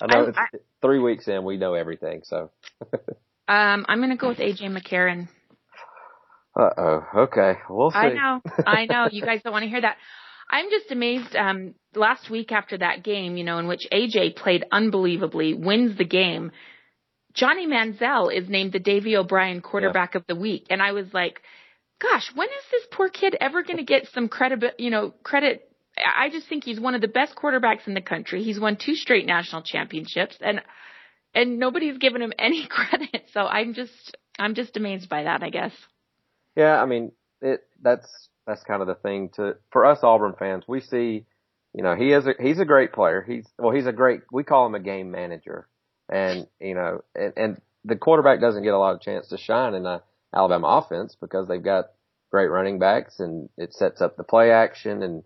I 0.00 0.06
know 0.06 0.26
I- 0.36 0.46
it's 0.52 0.64
three 0.82 0.98
weeks 0.98 1.26
in, 1.28 1.44
we 1.44 1.56
know 1.56 1.74
everything, 1.74 2.22
so 2.24 2.50
Um, 3.48 3.84
I'm 3.88 4.00
gonna 4.00 4.16
go 4.16 4.28
with 4.28 4.38
AJ 4.38 4.60
McCarron. 4.70 5.28
uh 6.58 6.70
oh. 6.76 7.04
Okay. 7.22 7.54
We'll 7.68 7.90
see. 7.90 7.96
I 7.98 8.08
know, 8.14 8.40
I 8.66 8.84
know. 8.86 9.08
You 9.10 9.22
guys 9.22 9.40
don't 9.42 9.52
want 9.52 9.64
to 9.64 9.68
hear 9.68 9.80
that. 9.80 9.96
I'm 10.50 10.66
just 10.70 10.90
amazed. 10.92 11.34
Um, 11.34 11.74
last 11.94 12.30
week 12.30 12.52
after 12.52 12.78
that 12.78 13.02
game, 13.02 13.36
you 13.36 13.44
know, 13.44 13.58
in 13.58 13.66
which 13.66 13.86
AJ 13.92 14.36
played 14.36 14.64
unbelievably, 14.70 15.54
wins 15.54 15.98
the 15.98 16.04
game. 16.04 16.52
Johnny 17.34 17.66
Manziel 17.66 18.32
is 18.34 18.48
named 18.48 18.72
the 18.72 18.78
Davy 18.78 19.16
O'Brien 19.16 19.60
quarterback 19.62 20.14
of 20.14 20.24
the 20.28 20.34
week, 20.36 20.66
and 20.70 20.80
I 20.82 20.92
was 20.92 21.06
like, 21.12 21.40
"Gosh, 22.02 22.30
when 22.34 22.48
is 22.48 22.64
this 22.70 22.86
poor 22.90 23.08
kid 23.08 23.36
ever 23.40 23.62
going 23.62 23.76
to 23.76 23.84
get 23.84 24.08
some 24.08 24.28
credit? 24.28 24.74
You 24.78 24.90
know, 24.90 25.14
credit." 25.22 25.68
I 26.16 26.30
just 26.30 26.48
think 26.48 26.64
he's 26.64 26.80
one 26.80 26.94
of 26.94 27.00
the 27.00 27.08
best 27.08 27.36
quarterbacks 27.36 27.86
in 27.86 27.94
the 27.94 28.00
country. 28.00 28.42
He's 28.42 28.58
won 28.58 28.76
two 28.76 28.94
straight 28.94 29.26
national 29.26 29.62
championships, 29.62 30.36
and 30.40 30.62
and 31.34 31.58
nobody's 31.58 31.98
given 31.98 32.22
him 32.22 32.32
any 32.38 32.66
credit. 32.66 33.28
So 33.32 33.40
I'm 33.40 33.74
just 33.74 34.16
I'm 34.38 34.54
just 34.54 34.76
amazed 34.76 35.08
by 35.08 35.24
that. 35.24 35.42
I 35.42 35.50
guess. 35.50 35.72
Yeah, 36.56 36.82
I 36.82 36.86
mean, 36.86 37.12
it 37.40 37.60
that's 37.80 38.06
that's 38.46 38.62
kind 38.64 38.82
of 38.82 38.88
the 38.88 38.94
thing 38.94 39.30
to 39.36 39.56
for 39.70 39.86
us 39.86 39.98
Auburn 40.02 40.34
fans. 40.38 40.64
We 40.66 40.80
see, 40.80 41.24
you 41.74 41.82
know, 41.82 41.94
he 41.94 42.12
is 42.12 42.26
a 42.26 42.34
he's 42.40 42.58
a 42.58 42.64
great 42.64 42.92
player. 42.92 43.24
He's 43.26 43.46
well, 43.58 43.74
he's 43.74 43.86
a 43.86 43.92
great. 43.92 44.22
We 44.32 44.44
call 44.44 44.66
him 44.66 44.74
a 44.74 44.80
game 44.80 45.10
manager, 45.10 45.68
and 46.08 46.46
you 46.60 46.74
know, 46.74 47.02
and, 47.14 47.32
and 47.36 47.60
the 47.84 47.96
quarterback 47.96 48.40
doesn't 48.40 48.62
get 48.62 48.74
a 48.74 48.78
lot 48.78 48.94
of 48.94 49.00
chance 49.00 49.28
to 49.28 49.38
shine 49.38 49.74
in 49.74 49.84
the 49.84 50.02
Alabama 50.34 50.82
offense 50.82 51.16
because 51.20 51.48
they've 51.48 51.62
got 51.62 51.86
great 52.30 52.48
running 52.48 52.78
backs 52.78 53.20
and 53.20 53.48
it 53.56 53.74
sets 53.74 54.00
up 54.00 54.16
the 54.16 54.24
play 54.24 54.50
action 54.50 55.02
and 55.02 55.22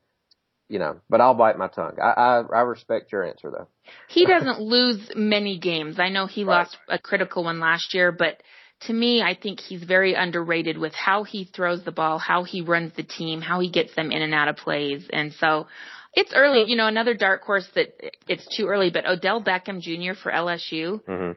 you 0.69 0.81
know, 0.81 0.97
but 1.09 1.21
I'll 1.21 1.35
bite 1.35 1.59
my 1.59 1.69
tongue. 1.69 1.97
I, 2.03 2.11
I, 2.11 2.41
I 2.41 2.61
respect 2.63 3.13
your 3.13 3.25
answer 3.25 3.51
though. 3.51 3.69
He 4.09 4.27
doesn't 4.27 4.61
lose 4.61 5.13
many 5.15 5.59
games. 5.59 6.01
I 6.01 6.09
know 6.09 6.27
he 6.27 6.45
Right. 6.45 6.59
lost 6.59 6.77
a 6.89 6.99
critical 6.99 7.45
one 7.45 7.61
last 7.61 7.95
year, 7.95 8.11
but 8.11 8.43
to 8.81 8.93
me, 8.93 9.23
I 9.23 9.35
think 9.35 9.61
he's 9.61 9.83
very 9.85 10.15
underrated 10.15 10.77
with 10.77 10.93
how 10.93 11.23
he 11.23 11.45
throws 11.45 11.85
the 11.85 11.93
ball, 11.93 12.19
how 12.19 12.43
he 12.43 12.61
runs 12.61 12.93
the 12.95 13.05
team, 13.05 13.41
how 13.41 13.61
he 13.61 13.71
gets 13.71 13.95
them 13.95 14.11
in 14.11 14.23
and 14.23 14.35
out 14.35 14.49
of 14.49 14.57
plays. 14.57 15.09
And 15.13 15.33
so 15.35 15.67
it's 16.13 16.33
early, 16.35 16.65
you 16.69 16.77
know, 16.77 16.87
another 16.87 17.15
dark 17.15 17.43
horse 17.43 17.67
that 17.75 17.95
it's 18.29 18.47
too 18.57 18.67
early, 18.67 18.91
but 18.91 19.07
Odell 19.07 19.43
Beckham 19.43 19.81
Jr. 19.81 20.19
for 20.21 20.31
LSU, 20.33 21.01
hmm 21.07 21.33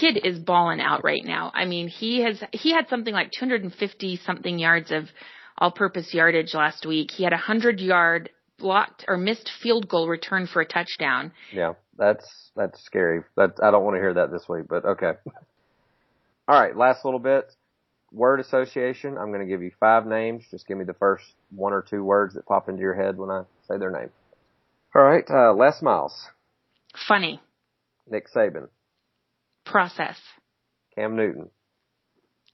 kid 0.00 0.20
is 0.24 0.38
balling 0.38 0.80
out 0.80 1.04
right 1.04 1.24
now. 1.24 1.50
I 1.54 1.64
mean, 1.64 1.88
he 1.88 2.22
has, 2.22 2.42
he 2.52 2.72
had 2.72 2.88
something 2.88 3.12
like 3.12 3.30
250 3.38 4.20
something 4.24 4.58
yards 4.58 4.90
of 4.90 5.04
all 5.58 5.70
purpose 5.70 6.12
yardage 6.12 6.54
last 6.54 6.86
week. 6.86 7.10
He 7.10 7.24
had 7.24 7.32
a 7.32 7.38
hundred 7.38 7.80
yard 7.80 8.30
blocked 8.58 9.04
or 9.08 9.16
missed 9.16 9.50
field 9.62 9.88
goal 9.88 10.08
return 10.08 10.46
for 10.46 10.62
a 10.62 10.66
touchdown. 10.66 11.32
Yeah, 11.52 11.74
that's 11.96 12.50
that's 12.56 12.82
scary. 12.84 13.22
That 13.36 13.54
I 13.62 13.70
don't 13.70 13.84
want 13.84 13.96
to 13.96 14.00
hear 14.00 14.14
that 14.14 14.30
this 14.30 14.48
week, 14.48 14.64
but 14.68 14.84
okay. 14.84 15.12
All 16.48 16.60
right, 16.60 16.76
last 16.76 17.04
little 17.04 17.20
bit. 17.20 17.50
Word 18.12 18.38
association. 18.38 19.16
I'm 19.18 19.28
going 19.28 19.40
to 19.40 19.46
give 19.46 19.62
you 19.62 19.72
five 19.80 20.06
names. 20.06 20.44
Just 20.50 20.68
give 20.68 20.78
me 20.78 20.84
the 20.84 20.94
first 20.94 21.24
one 21.50 21.72
or 21.72 21.82
two 21.82 22.04
words 22.04 22.34
that 22.34 22.46
pop 22.46 22.68
into 22.68 22.80
your 22.80 22.94
head 22.94 23.16
when 23.18 23.30
I 23.30 23.42
say 23.68 23.78
their 23.78 23.90
name. 23.90 24.10
All 24.94 25.02
right, 25.02 25.24
uh, 25.28 25.52
Les 25.52 25.82
Miles, 25.82 26.14
Funny. 27.08 27.40
Nick 28.08 28.32
Saban, 28.32 28.68
Process. 29.64 30.16
Cam 30.94 31.16
Newton, 31.16 31.50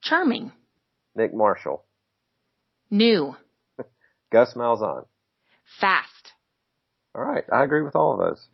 Charming. 0.03 0.53
Nick 1.15 1.35
Marshall, 1.35 1.85
New. 2.91 3.37
Gus 4.33 4.55
Malzahn. 4.55 5.05
Fast. 5.81 6.33
All 7.15 7.23
right, 7.25 7.45
I 7.53 7.65
agree 7.65 7.83
with 7.83 7.97
all 7.97 8.13
of 8.15 8.19
those. 8.21 8.47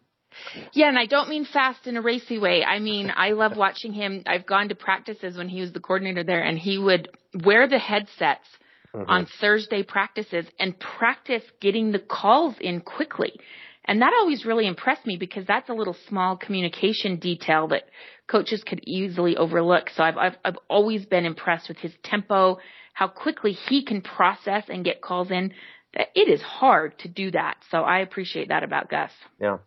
Yeah, 0.73 0.89
and 0.89 0.99
I 0.99 1.07
don't 1.07 1.29
mean 1.29 1.45
fast 1.51 1.87
in 1.87 1.97
a 1.97 2.03
racy 2.03 2.39
way. 2.39 2.63
I 2.65 2.79
mean, 2.79 3.13
I 3.15 3.31
love 3.31 3.57
watching 3.57 3.93
him. 3.93 4.23
I've 4.27 4.47
gone 4.47 4.69
to 4.71 4.75
practices 4.75 5.37
when 5.37 5.49
he 5.49 5.61
was 5.61 5.73
the 5.73 5.81
coordinator 5.81 6.25
there 6.25 6.43
and 6.43 6.59
he 6.59 6.79
would 6.79 7.09
wear 7.45 7.69
the 7.69 7.79
headsets 7.79 8.47
Mhm. 8.95 9.05
on 9.09 9.27
Thursday 9.41 9.83
practices 9.83 10.47
and 10.59 10.79
practice 10.79 11.43
getting 11.61 11.93
the 11.93 11.99
calls 11.99 12.55
in 12.61 12.81
quickly. 12.81 13.39
And 13.87 14.03
that 14.03 14.13
always 14.19 14.45
really 14.45 14.67
impressed 14.67 15.07
me 15.07 15.17
because 15.17 15.47
that's 15.47 15.69
a 15.69 15.75
little 15.75 15.97
small 16.09 16.37
communication 16.37 17.17
detail 17.17 17.69
that 17.69 17.85
coaches 18.29 18.65
could 18.65 18.81
easily 18.85 19.37
overlook. 19.37 19.91
So 19.91 20.03
I've, 20.03 20.17
I've, 20.17 20.37
I've 20.45 20.59
always 20.69 21.07
been 21.07 21.25
impressed 21.25 21.69
with 21.69 21.79
his 21.79 21.93
tempo, 22.03 22.59
how 22.93 23.09
quickly 23.09 23.53
he 23.53 23.85
can 23.85 24.03
process 24.03 24.65
and 24.69 24.85
get 24.85 25.01
calls 25.01 25.31
in. 25.31 25.53
It 25.93 26.29
is 26.29 26.43
hard 26.43 26.99
to 27.01 27.09
do 27.09 27.31
that. 27.31 27.59
So 27.71 27.79
I 27.79 28.01
appreciate 28.01 28.49
that 28.49 28.65
about 28.65 28.91
Gus. 28.91 29.13
Yeah. 29.41 29.59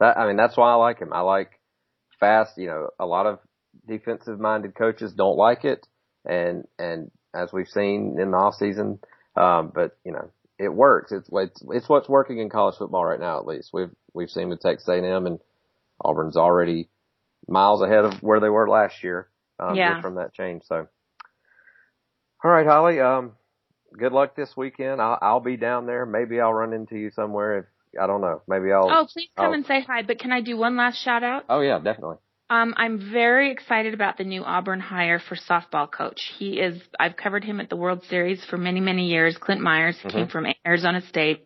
That, 0.00 0.18
I 0.18 0.26
mean, 0.26 0.36
that's 0.36 0.56
why 0.56 0.70
I 0.70 0.74
like 0.74 0.98
him. 0.98 1.12
I 1.12 1.20
like 1.20 1.50
fast, 2.20 2.58
you 2.58 2.66
know, 2.66 2.90
a 3.00 3.06
lot 3.06 3.26
of 3.26 3.38
defensive 3.88 4.38
minded 4.38 4.74
coaches 4.74 5.12
don't 5.14 5.38
like 5.38 5.64
it. 5.64 5.86
And, 6.24 6.64
and 6.78 7.10
as 7.34 7.52
we've 7.52 7.68
seen 7.68 8.16
in 8.20 8.30
the 8.32 8.36
off 8.36 8.54
season, 8.54 8.98
um, 9.36 9.72
but 9.74 9.96
you 10.04 10.12
know, 10.12 10.30
it 10.58 10.72
works. 10.72 11.12
It's, 11.12 11.28
it's, 11.32 11.62
it's 11.70 11.88
what's 11.88 12.08
working 12.08 12.38
in 12.38 12.48
college 12.48 12.76
football 12.78 13.04
right 13.04 13.20
now, 13.20 13.38
at 13.38 13.46
least. 13.46 13.70
We've, 13.72 13.90
we've 14.14 14.30
seen 14.30 14.48
with 14.48 14.60
Texas 14.60 14.88
A&M 14.88 15.26
and 15.26 15.38
Auburn's 16.00 16.36
already 16.36 16.88
miles 17.48 17.82
ahead 17.82 18.04
of 18.04 18.14
where 18.22 18.40
they 18.40 18.48
were 18.48 18.68
last 18.68 19.04
year, 19.04 19.28
um, 19.58 19.74
Yeah. 19.74 20.00
from 20.00 20.16
that 20.16 20.34
change. 20.34 20.62
So, 20.64 20.88
all 22.42 22.50
right, 22.50 22.66
Holly, 22.66 23.00
um, 23.00 23.32
good 23.96 24.12
luck 24.12 24.36
this 24.36 24.56
weekend. 24.56 25.00
I'll, 25.00 25.18
I'll 25.20 25.40
be 25.40 25.56
down 25.56 25.86
there. 25.86 26.06
Maybe 26.06 26.40
I'll 26.40 26.52
run 26.52 26.72
into 26.72 26.96
you 26.96 27.10
somewhere 27.10 27.58
if, 27.58 27.64
I 28.00 28.06
don't 28.06 28.20
know. 28.20 28.42
Maybe 28.46 28.72
I'll. 28.72 28.90
Oh, 28.90 29.06
please 29.10 29.30
come 29.36 29.50
oh. 29.50 29.54
and 29.54 29.64
say 29.64 29.80
hi. 29.80 30.02
But 30.02 30.18
can 30.18 30.30
I 30.30 30.42
do 30.42 30.56
one 30.58 30.76
last 30.76 31.02
shout 31.02 31.22
out? 31.22 31.44
Oh 31.48 31.60
yeah, 31.60 31.78
definitely. 31.78 32.16
Um, 32.48 32.74
I'm 32.76 33.10
very 33.12 33.50
excited 33.50 33.92
about 33.92 34.18
the 34.18 34.24
new 34.24 34.44
Auburn 34.44 34.78
hire 34.78 35.18
for 35.18 35.34
softball 35.34 35.90
coach. 35.90 36.30
He 36.38 36.60
is, 36.60 36.80
I've 36.98 37.16
covered 37.16 37.42
him 37.42 37.60
at 37.60 37.68
the 37.68 37.76
World 37.76 38.04
Series 38.08 38.44
for 38.44 38.56
many, 38.56 38.78
many 38.78 39.08
years. 39.08 39.36
Clint 39.36 39.60
Myers, 39.60 39.98
he 40.00 40.08
came 40.08 40.28
from 40.28 40.46
Arizona 40.64 41.00
State. 41.08 41.44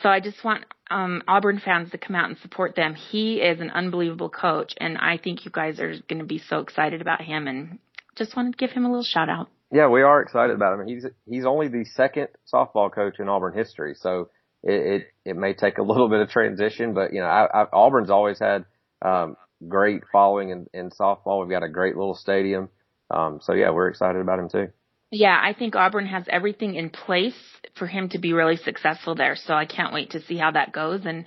So 0.00 0.08
I 0.08 0.20
just 0.20 0.42
want, 0.42 0.64
um, 0.90 1.22
Auburn 1.28 1.60
fans 1.62 1.90
to 1.90 1.98
come 1.98 2.16
out 2.16 2.30
and 2.30 2.38
support 2.38 2.74
them. 2.74 2.94
He 2.94 3.36
is 3.36 3.60
an 3.60 3.70
unbelievable 3.70 4.30
coach 4.30 4.72
and 4.80 4.96
I 4.96 5.18
think 5.18 5.44
you 5.44 5.50
guys 5.50 5.78
are 5.78 5.94
going 6.08 6.20
to 6.20 6.24
be 6.24 6.38
so 6.38 6.60
excited 6.60 7.02
about 7.02 7.20
him 7.20 7.46
and 7.46 7.78
just 8.16 8.34
wanted 8.34 8.52
to 8.52 8.56
give 8.56 8.70
him 8.70 8.86
a 8.86 8.88
little 8.88 9.04
shout 9.04 9.28
out. 9.28 9.48
Yeah, 9.70 9.88
we 9.88 10.02
are 10.02 10.22
excited 10.22 10.56
about 10.56 10.80
him. 10.80 10.88
He's 10.88 11.06
he's 11.28 11.46
only 11.46 11.68
the 11.68 11.84
second 11.84 12.28
softball 12.52 12.92
coach 12.92 13.20
in 13.20 13.28
Auburn 13.28 13.56
history, 13.56 13.94
so 13.94 14.30
it 14.64 14.72
it, 14.72 15.30
it 15.30 15.36
may 15.36 15.54
take 15.54 15.78
a 15.78 15.82
little 15.82 16.08
bit 16.08 16.20
of 16.20 16.28
transition, 16.28 16.92
but 16.92 17.12
you 17.12 17.20
know, 17.20 17.26
I, 17.26 17.46
I, 17.62 17.66
Auburn's 17.72 18.10
always 18.10 18.40
had 18.40 18.64
um, 19.00 19.36
great 19.68 20.02
following 20.12 20.50
in, 20.50 20.66
in 20.72 20.90
softball. 20.90 21.40
We've 21.40 21.50
got 21.50 21.62
a 21.62 21.68
great 21.68 21.96
little 21.96 22.14
stadium, 22.14 22.68
um, 23.10 23.40
so 23.42 23.52
yeah, 23.52 23.70
we're 23.70 23.88
excited 23.88 24.20
about 24.20 24.38
him 24.38 24.48
too. 24.48 24.68
Yeah, 25.12 25.36
I 25.42 25.54
think 25.54 25.74
Auburn 25.74 26.06
has 26.06 26.24
everything 26.28 26.76
in 26.76 26.90
place 26.90 27.34
for 27.76 27.86
him 27.86 28.08
to 28.10 28.18
be 28.18 28.32
really 28.32 28.56
successful 28.56 29.16
there. 29.16 29.34
So 29.34 29.54
I 29.54 29.66
can't 29.66 29.92
wait 29.92 30.10
to 30.10 30.22
see 30.22 30.36
how 30.36 30.52
that 30.52 30.72
goes. 30.72 31.00
And 31.04 31.24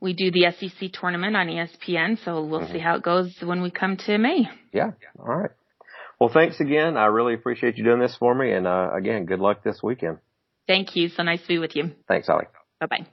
we 0.00 0.14
do 0.14 0.32
the 0.32 0.50
SEC 0.58 0.90
tournament 0.92 1.36
on 1.36 1.46
ESPN, 1.46 2.22
so 2.24 2.44
we'll 2.44 2.66
see 2.66 2.78
how 2.78 2.96
it 2.96 3.02
goes 3.02 3.36
when 3.42 3.62
we 3.62 3.70
come 3.70 3.96
to 3.98 4.18
May. 4.18 4.48
Yeah, 4.72 4.92
all 5.18 5.36
right. 5.36 5.50
Well, 6.18 6.30
thanks 6.32 6.60
again. 6.60 6.96
I 6.96 7.06
really 7.06 7.34
appreciate 7.34 7.76
you 7.76 7.84
doing 7.84 8.00
this 8.00 8.16
for 8.18 8.34
me, 8.34 8.52
and 8.52 8.66
uh, 8.66 8.90
again, 8.94 9.26
good 9.26 9.40
luck 9.40 9.62
this 9.62 9.80
weekend. 9.82 10.18
Thank 10.66 10.96
you. 10.96 11.08
So 11.08 11.22
nice 11.22 11.42
to 11.42 11.48
be 11.48 11.58
with 11.58 11.76
you. 11.76 11.92
Thanks, 12.08 12.26
Holly. 12.26 12.46
Bye 12.80 12.86
bye. 12.86 13.06